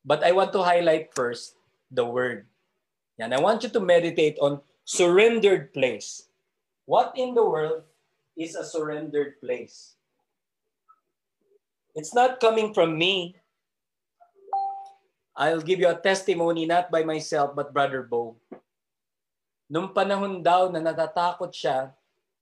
But 0.05 0.23
I 0.23 0.31
want 0.31 0.53
to 0.53 0.61
highlight 0.63 1.11
first 1.13 1.57
the 1.89 2.05
word. 2.05 2.45
Yan. 3.17 3.33
I 3.33 3.41
want 3.41 3.65
you 3.65 3.69
to 3.73 3.81
meditate 3.81 4.37
on 4.39 4.61
surrendered 4.85 5.73
place. 5.73 6.29
What 6.85 7.13
in 7.17 7.33
the 7.33 7.43
world 7.45 7.83
is 8.39 8.55
a 8.55 8.63
surrendered 8.63 9.35
place. 9.43 9.99
It's 11.93 12.15
not 12.15 12.39
coming 12.39 12.71
from 12.71 12.95
me. 12.95 13.35
I'll 15.35 15.59
give 15.59 15.83
you 15.83 15.91
a 15.91 15.99
testimony 15.99 16.63
not 16.63 16.87
by 16.87 17.03
myself 17.03 17.51
but 17.51 17.75
Brother 17.75 18.07
Bo. 18.07 18.39
Nung 19.67 19.91
panahon 19.91 20.39
daw 20.39 20.71
na 20.71 20.79
natatakot 20.79 21.51
siya, 21.51 21.91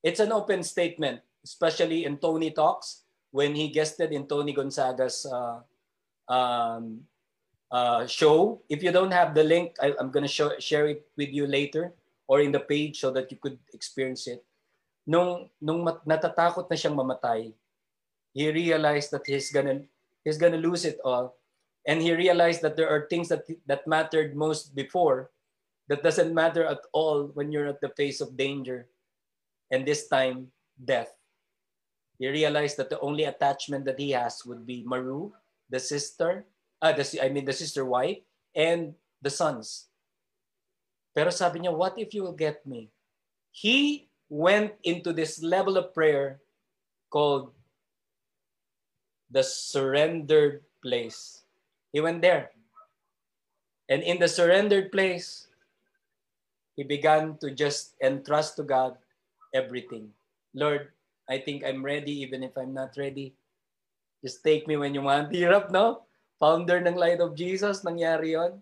it's 0.03 0.19
an 0.19 0.31
open 0.31 0.63
statement, 0.63 1.21
especially 1.43 2.05
in 2.05 2.17
Tony 2.17 2.51
Talks, 2.51 3.03
when 3.31 3.55
he 3.55 3.69
guested 3.69 4.11
in 4.11 4.27
Tony 4.27 4.53
Gonzaga's 4.53 5.25
uh, 5.25 5.59
um, 6.31 7.01
uh, 7.71 8.05
show. 8.07 8.61
If 8.69 8.83
you 8.83 8.91
don't 8.91 9.11
have 9.11 9.35
the 9.35 9.43
link, 9.43 9.75
I, 9.81 9.93
I'm 9.99 10.11
going 10.11 10.27
to 10.27 10.59
share 10.59 10.87
it 10.87 11.05
with 11.17 11.29
you 11.29 11.47
later 11.47 11.93
or 12.27 12.41
in 12.41 12.51
the 12.51 12.59
page 12.59 12.99
so 12.99 13.11
that 13.11 13.31
you 13.31 13.37
could 13.37 13.57
experience 13.73 14.27
it. 14.27 14.43
Nung 15.07 15.47
nung 15.63 15.87
mat, 15.87 16.03
natatakot 16.03 16.67
na 16.67 16.75
siyang 16.75 16.99
mamatay, 16.99 17.55
he 18.35 18.51
realized 18.51 19.09
that 19.15 19.23
he's 19.23 19.55
gonna 19.55 19.87
he's 20.27 20.35
gonna 20.35 20.59
lose 20.59 20.83
it 20.83 20.99
all, 20.99 21.39
and 21.87 22.03
he 22.03 22.11
realized 22.11 22.59
that 22.59 22.75
there 22.75 22.91
are 22.91 23.07
things 23.07 23.31
that 23.31 23.47
that 23.63 23.87
mattered 23.87 24.35
most 24.35 24.75
before, 24.75 25.31
that 25.87 26.03
doesn't 26.03 26.35
matter 26.35 26.67
at 26.67 26.83
all 26.91 27.31
when 27.39 27.55
you're 27.55 27.71
at 27.71 27.79
the 27.79 27.95
face 27.95 28.19
of 28.19 28.35
danger, 28.35 28.91
and 29.71 29.85
this 29.85 30.07
time 30.07 30.47
death. 30.77 31.13
He 32.17 32.27
realized 32.27 32.77
that 32.77 32.89
the 32.89 32.99
only 32.99 33.25
attachment 33.25 33.85
that 33.85 33.99
he 33.99 34.11
has 34.11 34.45
would 34.45 34.65
be 34.65 34.83
Maru, 34.85 35.31
the 35.69 35.79
sister, 35.79 36.45
uh, 36.81 36.93
the, 36.93 37.05
I 37.21 37.29
mean 37.29 37.45
the 37.45 37.53
sister 37.53 37.85
wife, 37.85 38.17
and 38.55 38.95
the 39.21 39.29
sons. 39.29 39.87
Pero 41.13 41.29
sabi 41.29 41.59
niya, 41.59 41.73
what 41.73 41.97
if 41.97 42.13
you 42.13 42.23
will 42.23 42.37
get 42.37 42.65
me? 42.65 42.89
He 43.51 44.07
went 44.29 44.73
into 44.83 45.13
this 45.13 45.41
level 45.41 45.77
of 45.77 45.93
prayer 45.93 46.39
called 47.09 47.53
the 49.29 49.43
surrendered 49.43 50.61
place. 50.81 51.43
He 51.91 52.01
went 52.01 52.21
there. 52.21 52.51
And 53.89 54.03
in 54.03 54.19
the 54.19 54.27
surrendered 54.27 54.91
place, 54.91 55.47
he 56.75 56.83
began 56.83 57.37
to 57.41 57.51
just 57.51 57.95
entrust 58.01 58.55
to 58.57 58.63
God 58.63 58.97
everything. 59.57 60.13
Lord, 60.53 60.93
I 61.25 61.41
think 61.41 61.65
I'm 61.65 61.81
ready 61.81 62.13
even 62.21 62.45
if 62.45 62.53
I'm 62.53 62.77
not 62.77 62.93
ready. 62.93 63.33
Just 64.21 64.45
take 64.45 64.69
me 64.69 64.77
when 64.77 64.93
you 64.93 65.01
want. 65.01 65.33
Hirap, 65.33 65.73
no? 65.73 66.05
Founder 66.37 66.77
ng 66.85 66.93
Light 66.93 67.17
of 67.17 67.33
Jesus, 67.33 67.81
nangyari 67.81 68.37
yon. 68.37 68.61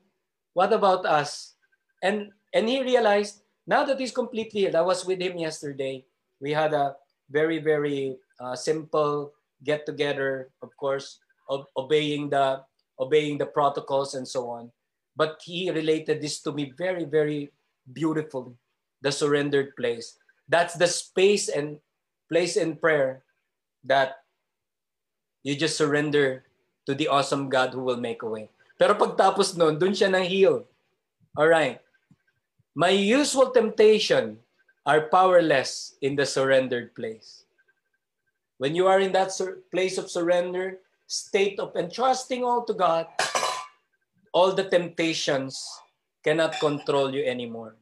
What 0.56 0.72
about 0.72 1.04
us? 1.04 1.60
And 2.00 2.32
and 2.56 2.72
he 2.72 2.80
realized 2.80 3.46
Now 3.66 3.84
that 3.86 4.00
he's 4.00 4.14
completely 4.14 4.62
healed, 4.62 4.78
I 4.78 4.86
was 4.86 5.06
with 5.06 5.20
him 5.20 5.38
yesterday. 5.38 6.06
We 6.40 6.54
had 6.54 6.74
a 6.74 6.96
very, 7.30 7.58
very 7.58 8.18
uh, 8.40 8.56
simple 8.56 9.34
get 9.64 9.86
together, 9.86 10.54
of 10.62 10.70
course, 10.78 11.18
of 11.50 11.66
obeying 11.76 12.30
the 12.30 12.62
obeying 13.00 13.38
the 13.38 13.50
protocols 13.50 14.14
and 14.14 14.28
so 14.28 14.50
on. 14.50 14.72
But 15.18 15.42
he 15.44 15.72
related 15.72 16.22
this 16.22 16.40
to 16.46 16.54
me 16.54 16.74
very, 16.78 17.06
very 17.06 17.52
beautifully. 17.92 18.54
The 19.02 19.12
surrendered 19.12 19.76
place. 19.76 20.18
That's 20.48 20.76
the 20.76 20.88
space 20.88 21.50
and 21.50 21.80
place 22.30 22.58
in 22.58 22.78
prayer 22.78 23.24
that 23.84 24.22
you 25.44 25.56
just 25.56 25.78
surrender 25.78 26.44
to 26.86 26.94
the 26.94 27.08
awesome 27.08 27.50
God 27.50 27.74
who 27.74 27.82
will 27.82 27.98
make 28.02 28.22
a 28.22 28.30
way. 28.30 28.50
Pero 28.78 28.94
pagtapos 28.94 29.58
nun, 29.58 29.80
dun 29.80 29.94
siya 29.94 30.12
nang 30.12 30.26
heal. 30.26 30.66
All 31.38 31.48
right. 31.48 31.82
My 32.76 32.92
usual 32.92 33.50
temptation 33.52 34.38
are 34.86 35.10
powerless 35.10 35.98
in 36.02 36.16
the 36.16 36.26
surrendered 36.26 36.94
place. 36.94 37.46
When 38.58 38.76
you 38.76 38.88
are 38.88 39.00
in 39.00 39.12
that 39.14 39.34
place 39.72 39.98
of 39.98 40.12
surrender, 40.12 40.80
state 41.08 41.60
of 41.60 41.76
entrusting 41.76 42.44
all 42.44 42.64
to 42.66 42.74
God, 42.74 43.08
all 44.34 44.52
the 44.54 44.68
temptations 44.68 45.64
cannot 46.24 46.60
control 46.60 47.14
you 47.14 47.24
anymore. 47.24 47.76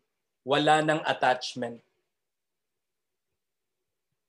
Wala 0.45 0.81
nang 0.81 1.01
attachment. 1.07 1.81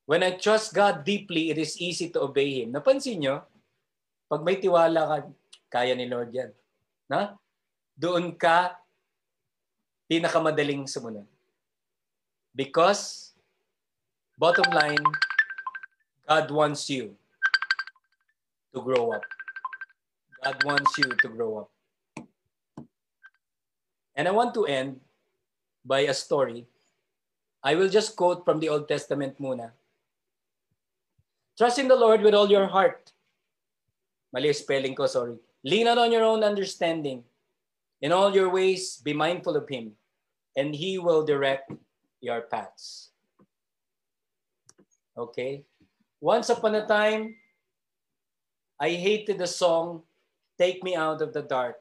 When 0.05 0.21
I 0.21 0.37
trust 0.37 0.73
God 0.73 1.01
deeply, 1.01 1.49
it 1.49 1.57
is 1.57 1.81
easy 1.81 2.13
to 2.13 2.21
obey 2.29 2.61
Him. 2.61 2.73
Napansin 2.73 3.17
nyo? 3.17 3.41
Pag 4.29 4.45
may 4.45 4.61
tiwala 4.61 5.01
ka, 5.09 5.17
kaya 5.69 5.97
ni 5.97 6.05
Lord 6.05 6.29
yan. 6.29 6.53
Na? 7.09 7.33
Doon 7.97 8.33
ka 8.37 8.77
pinakamadaling 10.05 10.85
sumunod. 10.85 11.25
Because, 12.53 13.33
bottom 14.37 14.69
line, 14.69 15.01
God 16.29 16.47
wants 16.53 16.85
you 16.89 17.17
to 18.73 18.81
grow 18.81 19.13
up. 19.17 19.25
God 20.45 20.57
wants 20.61 20.93
you 21.01 21.09
to 21.09 21.27
grow 21.33 21.65
up. 21.65 21.69
And 24.15 24.29
I 24.29 24.31
want 24.31 24.53
to 24.53 24.69
end 24.69 25.01
by 25.83 26.05
a 26.05 26.13
story. 26.13 26.69
I 27.65 27.73
will 27.73 27.89
just 27.89 28.15
quote 28.15 28.45
from 28.45 28.61
the 28.61 28.69
Old 28.69 28.87
Testament 28.87 29.41
muna. 29.41 29.73
Trust 31.57 31.79
in 31.79 31.87
the 31.87 31.95
Lord 31.95 32.21
with 32.21 32.35
all 32.35 32.49
your 32.49 32.67
heart. 32.67 33.11
Mali 34.33 34.51
spelling 34.51 34.95
ko, 34.95 35.07
sorry. 35.07 35.39
Lean 35.63 35.85
not 35.85 35.97
on 35.97 36.11
your 36.11 36.23
own 36.23 36.43
understanding. 36.43 37.23
In 38.01 38.11
all 38.11 38.35
your 38.35 38.51
ways, 38.51 38.99
be 38.99 39.13
mindful 39.13 39.55
of 39.55 39.67
Him, 39.69 39.95
and 40.55 40.75
He 40.75 40.99
will 40.99 41.23
direct 41.23 41.71
your 42.19 42.41
paths. 42.41 43.09
Okay? 45.17 45.63
Once 46.19 46.49
upon 46.49 46.75
a 46.75 46.85
time, 46.85 47.35
I 48.79 48.91
hated 48.91 49.39
the 49.39 49.47
song 49.47 50.03
Take 50.59 50.83
Me 50.83 50.95
Out 50.95 51.21
of 51.21 51.31
the 51.31 51.41
Dark. 51.41 51.79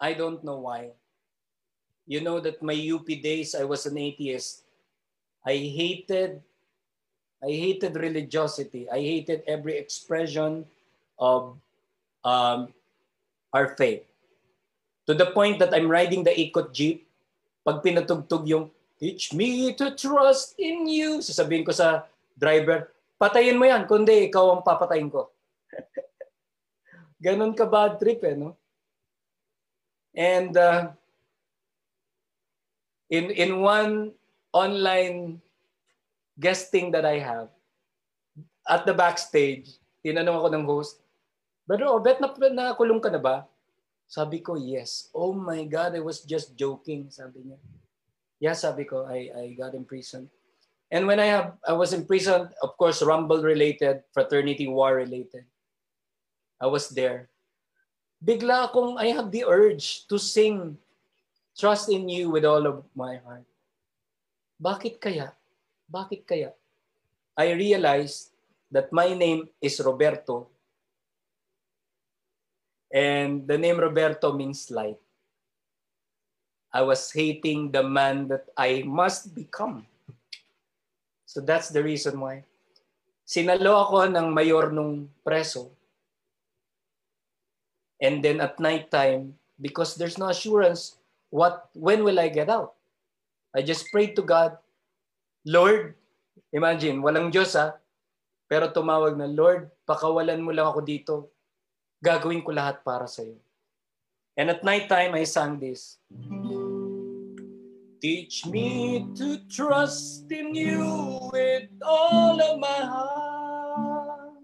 I 0.00 0.12
don't 0.12 0.42
know 0.42 0.58
why. 0.58 0.90
You 2.06 2.20
know 2.20 2.40
that 2.40 2.62
my 2.62 2.74
UP 2.74 3.06
days, 3.06 3.54
I 3.54 3.62
was 3.62 3.86
an 3.86 3.96
atheist. 3.96 4.64
I 5.46 5.54
hated 5.54 6.42
I 7.40 7.50
hated 7.50 7.96
religiosity. 7.96 8.88
I 8.90 9.00
hated 9.00 9.42
every 9.48 9.76
expression 9.76 10.66
of 11.18 11.56
um, 12.24 12.72
our 13.52 13.76
faith. 13.76 14.04
To 15.08 15.14
the 15.14 15.32
point 15.32 15.58
that 15.58 15.72
I'm 15.72 15.88
riding 15.88 16.22
the 16.22 16.30
ikot 16.30 16.72
jeep, 16.72 17.08
pag 17.64 17.82
pinatugtog 17.82 18.46
yung 18.46 18.70
Teach 19.00 19.32
me 19.32 19.72
to 19.80 19.96
trust 19.96 20.60
in 20.60 20.84
you. 20.84 21.24
Sasabihin 21.24 21.64
ko 21.64 21.72
sa 21.72 22.04
driver, 22.36 22.92
patayin 23.16 23.56
mo 23.56 23.64
yan, 23.64 23.88
kundi 23.88 24.28
ikaw 24.28 24.52
ang 24.52 24.60
papatayin 24.60 25.08
ko. 25.08 25.32
Ganon 27.24 27.56
ka 27.56 27.64
bad 27.64 27.96
trip 27.96 28.20
eh, 28.28 28.36
no? 28.36 28.60
And 30.12 30.52
uh, 30.52 30.92
in 33.08 33.32
in 33.32 33.64
one 33.64 34.12
online 34.52 35.40
guesting 36.40 36.88
that 36.96 37.04
I 37.04 37.20
have, 37.20 37.52
at 38.64 38.88
the 38.88 38.96
backstage, 38.96 39.76
tinanong 40.00 40.40
ako 40.40 40.48
ng 40.56 40.64
host, 40.64 41.04
Brother 41.68 41.92
Obet, 41.92 42.18
na, 42.18 42.32
nakulong 42.72 42.98
ka 42.98 43.12
na 43.12 43.20
ba? 43.20 43.44
Sabi 44.08 44.42
ko, 44.42 44.56
yes. 44.56 45.12
Oh 45.14 45.36
my 45.36 45.62
God, 45.68 45.94
I 45.94 46.02
was 46.02 46.24
just 46.24 46.56
joking, 46.58 47.12
sabi 47.12 47.46
niya. 47.46 47.60
Yes, 48.40 48.66
sabi 48.66 48.88
ko, 48.88 49.06
I, 49.06 49.30
I 49.30 49.44
got 49.54 49.76
imprisoned. 49.76 50.26
And 50.90 51.06
when 51.06 51.22
I 51.22 51.30
have 51.30 51.54
I 51.62 51.70
was 51.70 51.94
imprisoned, 51.94 52.50
of 52.58 52.74
course, 52.74 52.98
Rumble 52.98 53.46
related, 53.46 54.02
fraternity 54.10 54.66
war 54.66 54.98
related. 54.98 55.46
I 56.58 56.66
was 56.66 56.90
there. 56.90 57.30
Bigla 58.18 58.66
akong 58.66 58.98
I 58.98 59.14
have 59.14 59.30
the 59.30 59.46
urge 59.46 60.10
to 60.10 60.18
sing 60.18 60.74
Trust 61.60 61.90
in 61.92 62.08
you 62.08 62.30
with 62.30 62.48
all 62.48 62.64
of 62.64 62.88
my 62.96 63.20
heart. 63.20 63.44
Bakit 64.56 64.96
kaya? 64.96 65.36
Bakit 65.90 66.22
kaya? 66.22 66.54
I 67.34 67.50
realized 67.50 68.30
that 68.70 68.94
my 68.94 69.10
name 69.10 69.50
is 69.58 69.82
Roberto 69.82 70.46
and 72.94 73.46
the 73.46 73.58
name 73.58 73.78
Roberto 73.78 74.32
means 74.32 74.70
light. 74.70 74.98
I 76.70 76.82
was 76.82 77.10
hating 77.10 77.74
the 77.74 77.82
man 77.82 78.28
that 78.28 78.46
I 78.54 78.82
must 78.86 79.34
become. 79.34 79.86
So 81.26 81.40
that's 81.42 81.70
the 81.70 81.82
reason 81.82 82.18
why. 82.18 82.46
Sinalo 83.26 83.86
ako 83.86 84.06
ng 84.10 84.30
mayor 84.34 84.70
nung 84.70 85.10
preso. 85.26 85.70
And 88.02 88.22
then 88.22 88.38
at 88.40 88.58
night 88.58 88.90
time, 88.90 89.34
because 89.60 89.94
there's 89.94 90.18
no 90.18 90.30
assurance, 90.30 90.98
what 91.30 91.70
when 91.74 92.02
will 92.02 92.18
I 92.18 92.30
get 92.30 92.50
out? 92.50 92.74
I 93.54 93.62
just 93.62 93.90
prayed 93.90 94.14
to 94.14 94.22
God, 94.22 94.58
Lord, 95.46 95.96
imagine, 96.52 97.00
walang 97.00 97.32
Diyos 97.32 97.56
ha, 97.56 97.80
pero 98.44 98.68
tumawag 98.68 99.16
na, 99.16 99.24
Lord, 99.24 99.72
pakawalan 99.88 100.44
mo 100.44 100.52
lang 100.52 100.68
ako 100.68 100.80
dito. 100.84 101.14
Gagawin 102.00 102.44
ko 102.44 102.52
lahat 102.52 102.84
para 102.84 103.08
sa 103.08 103.24
iyo. 103.24 103.40
And 104.36 104.52
at 104.52 104.64
night 104.64 104.88
time, 104.88 105.16
I 105.16 105.24
sang 105.24 105.60
this. 105.60 106.00
Teach 108.00 108.48
me 108.48 109.04
to 109.16 109.44
trust 109.52 110.24
in 110.32 110.56
you 110.56 110.80
with 111.28 111.68
all 111.84 112.40
of 112.40 112.56
my 112.56 112.80
heart, 112.80 114.40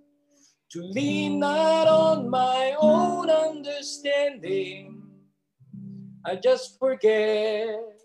to 0.76 0.80
lean 0.92 1.40
not 1.40 1.88
on 1.88 2.28
my 2.28 2.76
own 2.76 3.32
understanding. 3.32 5.00
I 6.24 6.36
just 6.36 6.76
forget 6.76 7.95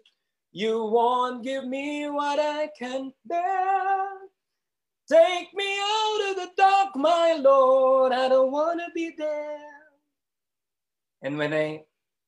you 0.51 0.83
won't 0.85 1.43
give 1.43 1.65
me 1.65 2.09
what 2.09 2.39
I 2.39 2.67
can 2.77 3.13
bear. 3.25 4.07
Take 5.07 5.53
me 5.55 5.67
out 5.79 6.21
of 6.31 6.35
the 6.35 6.49
dark, 6.55 6.95
my 6.95 7.35
Lord. 7.39 8.11
I 8.11 8.27
don't 8.27 8.51
want 8.51 8.79
to 8.79 8.87
be 8.93 9.15
there. 9.17 9.59
And 11.21 11.37
when 11.37 11.53
I, 11.53 11.83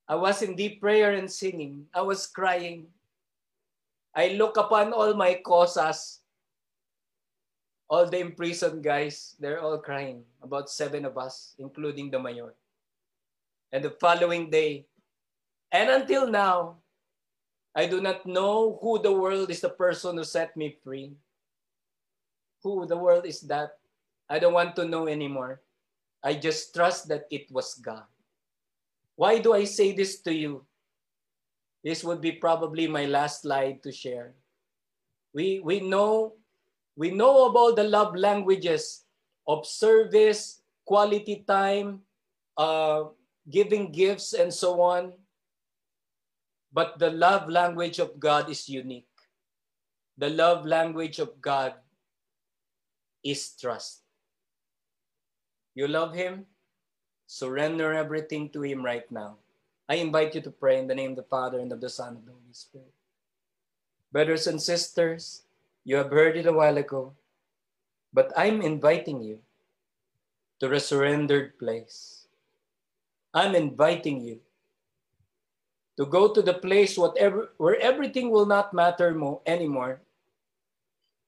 I 0.08 0.16
was 0.16 0.42
in 0.42 0.56
deep 0.56 0.80
prayer 0.80 1.14
and 1.14 1.32
singing, 1.32 1.86
I 1.94 2.02
was 2.02 2.28
crying. 2.28 2.88
I 4.16 4.36
look 4.40 4.58
upon 4.58 4.94
all 4.94 5.14
my 5.16 5.42
cosas, 5.46 6.20
all 7.90 8.06
the 8.06 8.20
imprisoned 8.20 8.84
guys, 8.84 9.36
they're 9.40 9.62
all 9.62 9.80
crying. 9.80 10.24
About 10.42 10.70
seven 10.70 11.06
of 11.06 11.18
us, 11.18 11.56
including 11.58 12.12
the 12.12 12.20
mayor. 12.20 12.54
And 13.72 13.84
the 13.84 13.96
following 14.00 14.50
day, 14.50 14.86
and 15.72 15.90
until 15.90 16.30
now, 16.30 16.83
I 17.76 17.88
do 17.88 18.02
not 18.02 18.26
know 18.26 18.78
who 18.82 19.02
the 19.02 19.12
world 19.12 19.50
is 19.50 19.62
the 19.62 19.70
person 19.70 20.18
who 20.18 20.24
set 20.24 20.56
me 20.56 20.78
free. 20.84 21.18
Who 22.62 22.86
the 22.86 22.98
world 22.98 23.26
is 23.26 23.42
that? 23.50 23.78
I 24.30 24.40
don't 24.40 24.54
want 24.54 24.76
to 24.78 24.86
know 24.86 25.08
anymore. 25.08 25.62
I 26.24 26.36
just 26.36 26.74
trust 26.74 27.10
that 27.10 27.26
it 27.30 27.52
was 27.52 27.76
God. 27.76 28.06
Why 29.16 29.40
do 29.40 29.54
I 29.54 29.66
say 29.66 29.92
this 29.92 30.22
to 30.22 30.34
you? 30.34 30.66
This 31.84 32.04
would 32.04 32.22
be 32.22 32.32
probably 32.32 32.88
my 32.88 33.06
last 33.06 33.42
slide 33.42 33.84
to 33.84 33.92
share. 33.92 34.34
We, 35.34 35.60
we, 35.60 35.82
know, 35.82 36.34
we 36.96 37.12
know 37.12 37.50
about 37.50 37.76
the 37.76 37.84
love 37.84 38.16
languages 38.16 39.04
of 39.48 39.68
service, 39.68 40.62
quality 40.86 41.44
time, 41.46 42.02
uh, 42.56 43.12
giving 43.50 43.92
gifts, 43.92 44.34
and 44.34 44.54
so 44.54 44.80
on. 44.80 45.12
But 46.74 46.98
the 46.98 47.12
love 47.12 47.48
language 47.48 48.00
of 48.00 48.20
God 48.20 48.50
is 48.50 48.68
unique. 48.68 49.06
The 50.18 50.30
love 50.30 50.66
language 50.66 51.20
of 51.20 51.40
God 51.40 51.74
is 53.24 53.54
trust. 53.54 54.02
You 55.76 55.88
love 55.88 56.14
Him? 56.14 56.46
Surrender 57.28 57.94
everything 57.94 58.50
to 58.50 58.62
Him 58.62 58.84
right 58.84 59.10
now. 59.12 59.38
I 59.88 59.96
invite 59.96 60.34
you 60.34 60.42
to 60.42 60.52
pray 60.52 60.80
in 60.80 60.88
the 60.88 60.96
name 60.96 61.12
of 61.12 61.18
the 61.18 61.30
Father 61.30 61.60
and 61.60 61.72
of 61.72 61.82
the 61.82 61.90
Son 61.90 62.10
and 62.10 62.18
of 62.18 62.26
the 62.26 62.32
Holy 62.32 62.54
Spirit. 62.54 62.94
Brothers 64.12 64.48
and 64.48 64.62
sisters, 64.62 65.44
you 65.84 65.96
have 65.98 66.10
heard 66.10 66.38
it 66.38 66.46
a 66.46 66.54
while 66.54 66.78
ago. 66.78 67.14
But 68.14 68.32
I'm 68.38 68.62
inviting 68.62 69.22
you 69.22 69.40
to 70.60 70.72
a 70.72 70.80
surrendered 70.80 71.58
place. 71.58 72.28
I'm 73.34 73.56
inviting 73.56 74.22
you 74.22 74.40
to 75.98 76.06
go 76.06 76.34
to 76.34 76.42
the 76.42 76.54
place 76.54 76.98
whatever, 76.98 77.52
where 77.58 77.80
everything 77.80 78.30
will 78.30 78.46
not 78.46 78.74
matter 78.74 79.14
more, 79.14 79.42
anymore 79.46 80.02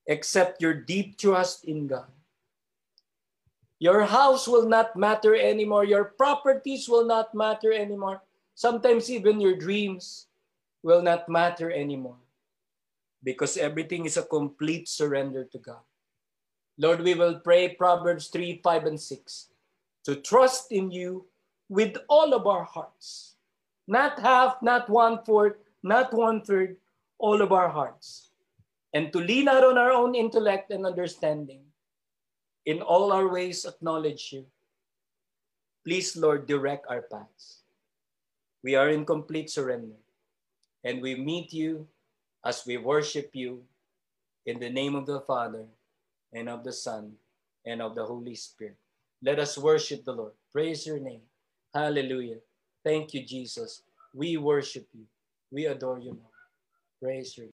except 0.08 0.62
your 0.62 0.74
deep 0.74 1.18
trust 1.18 1.66
in 1.66 1.88
God. 1.88 2.10
Your 3.80 4.06
house 4.06 4.48
will 4.48 4.68
not 4.68 4.96
matter 4.96 5.36
anymore. 5.36 5.84
Your 5.84 6.06
properties 6.16 6.88
will 6.88 7.06
not 7.06 7.36
matter 7.36 7.74
anymore. 7.74 8.22
Sometimes 8.56 9.12
even 9.12 9.42
your 9.42 9.56
dreams 9.56 10.28
will 10.82 11.02
not 11.02 11.28
matter 11.28 11.72
anymore 11.72 12.16
because 13.24 13.58
everything 13.58 14.06
is 14.06 14.18
a 14.18 14.24
complete 14.24 14.88
surrender 14.88 15.44
to 15.44 15.58
God. 15.58 15.84
Lord, 16.78 17.02
we 17.02 17.16
will 17.16 17.40
pray 17.40 17.70
Proverbs 17.70 18.28
3, 18.28 18.62
5, 18.64 18.86
and 18.86 19.00
6 19.00 19.48
to 20.06 20.16
trust 20.16 20.72
in 20.72 20.92
you 20.92 21.26
with 21.68 21.98
all 22.08 22.34
of 22.34 22.48
our 22.48 22.64
hearts. 22.64 23.35
Not 23.88 24.20
half, 24.20 24.62
not 24.62 24.90
one 24.90 25.24
fourth, 25.24 25.58
not 25.84 26.14
one 26.14 26.42
third, 26.42 26.78
all 27.20 27.42
of 27.42 27.52
our 27.52 27.70
hearts. 27.70 28.32
And 28.94 29.12
to 29.14 29.20
lean 29.20 29.48
out 29.48 29.64
on 29.64 29.78
our 29.78 29.92
own 29.92 30.16
intellect 30.16 30.72
and 30.72 30.86
understanding. 30.86 31.62
In 32.66 32.82
all 32.82 33.12
our 33.12 33.28
ways, 33.30 33.66
acknowledge 33.66 34.34
you. 34.34 34.46
Please, 35.86 36.18
Lord, 36.18 36.48
direct 36.48 36.88
our 36.90 37.04
paths. 37.04 37.62
We 38.64 38.74
are 38.74 38.90
in 38.90 39.06
complete 39.06 39.52
surrender. 39.52 40.02
And 40.84 41.02
we 41.02 41.14
meet 41.14 41.54
you 41.54 41.88
as 42.44 42.66
we 42.66 42.78
worship 42.78 43.30
you 43.34 43.62
in 44.46 44.60
the 44.60 44.70
name 44.70 44.96
of 44.96 45.06
the 45.06 45.22
Father 45.22 45.66
and 46.34 46.50
of 46.50 46.64
the 46.64 46.74
Son, 46.74 47.14
and 47.66 47.82
of 47.82 47.96
the 47.96 48.06
Holy 48.06 48.36
Spirit. 48.36 48.78
Let 49.22 49.40
us 49.40 49.58
worship 49.58 50.04
the 50.04 50.14
Lord. 50.14 50.34
Praise 50.52 50.86
your 50.86 51.00
name. 51.00 51.22
Hallelujah. 51.74 52.38
Thank 52.86 53.14
you, 53.14 53.26
Jesus. 53.26 53.82
We 54.14 54.38
worship 54.38 54.88
you. 54.94 55.06
We 55.52 55.66
adore 55.66 56.00
you, 56.00 56.12
Lord. 56.12 56.36
Praise 57.02 57.38
name. 57.38 57.52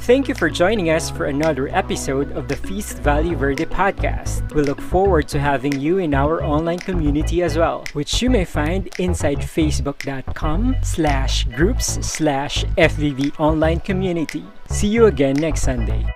Thank 0.00 0.28
you 0.28 0.34
for 0.34 0.48
joining 0.48 0.88
us 0.88 1.10
for 1.10 1.26
another 1.26 1.68
episode 1.68 2.32
of 2.32 2.48
the 2.48 2.56
Feast 2.56 2.98
Valley 3.00 3.34
Verde 3.34 3.66
podcast. 3.66 4.52
We 4.54 4.62
look 4.62 4.80
forward 4.80 5.28
to 5.28 5.38
having 5.38 5.78
you 5.78 5.98
in 5.98 6.14
our 6.14 6.42
online 6.42 6.78
community 6.78 7.42
as 7.42 7.58
well, 7.58 7.84
which 7.92 8.22
you 8.22 8.30
may 8.30 8.46
find 8.46 8.88
inside 8.98 9.38
facebook.com 9.38 10.76
slash 10.82 11.44
groups 11.44 11.98
slash 12.06 12.64
FVV 12.78 13.38
online 13.38 13.80
community. 13.80 14.42
See 14.70 14.88
you 14.88 15.06
again 15.06 15.34
next 15.34 15.62
Sunday. 15.62 16.10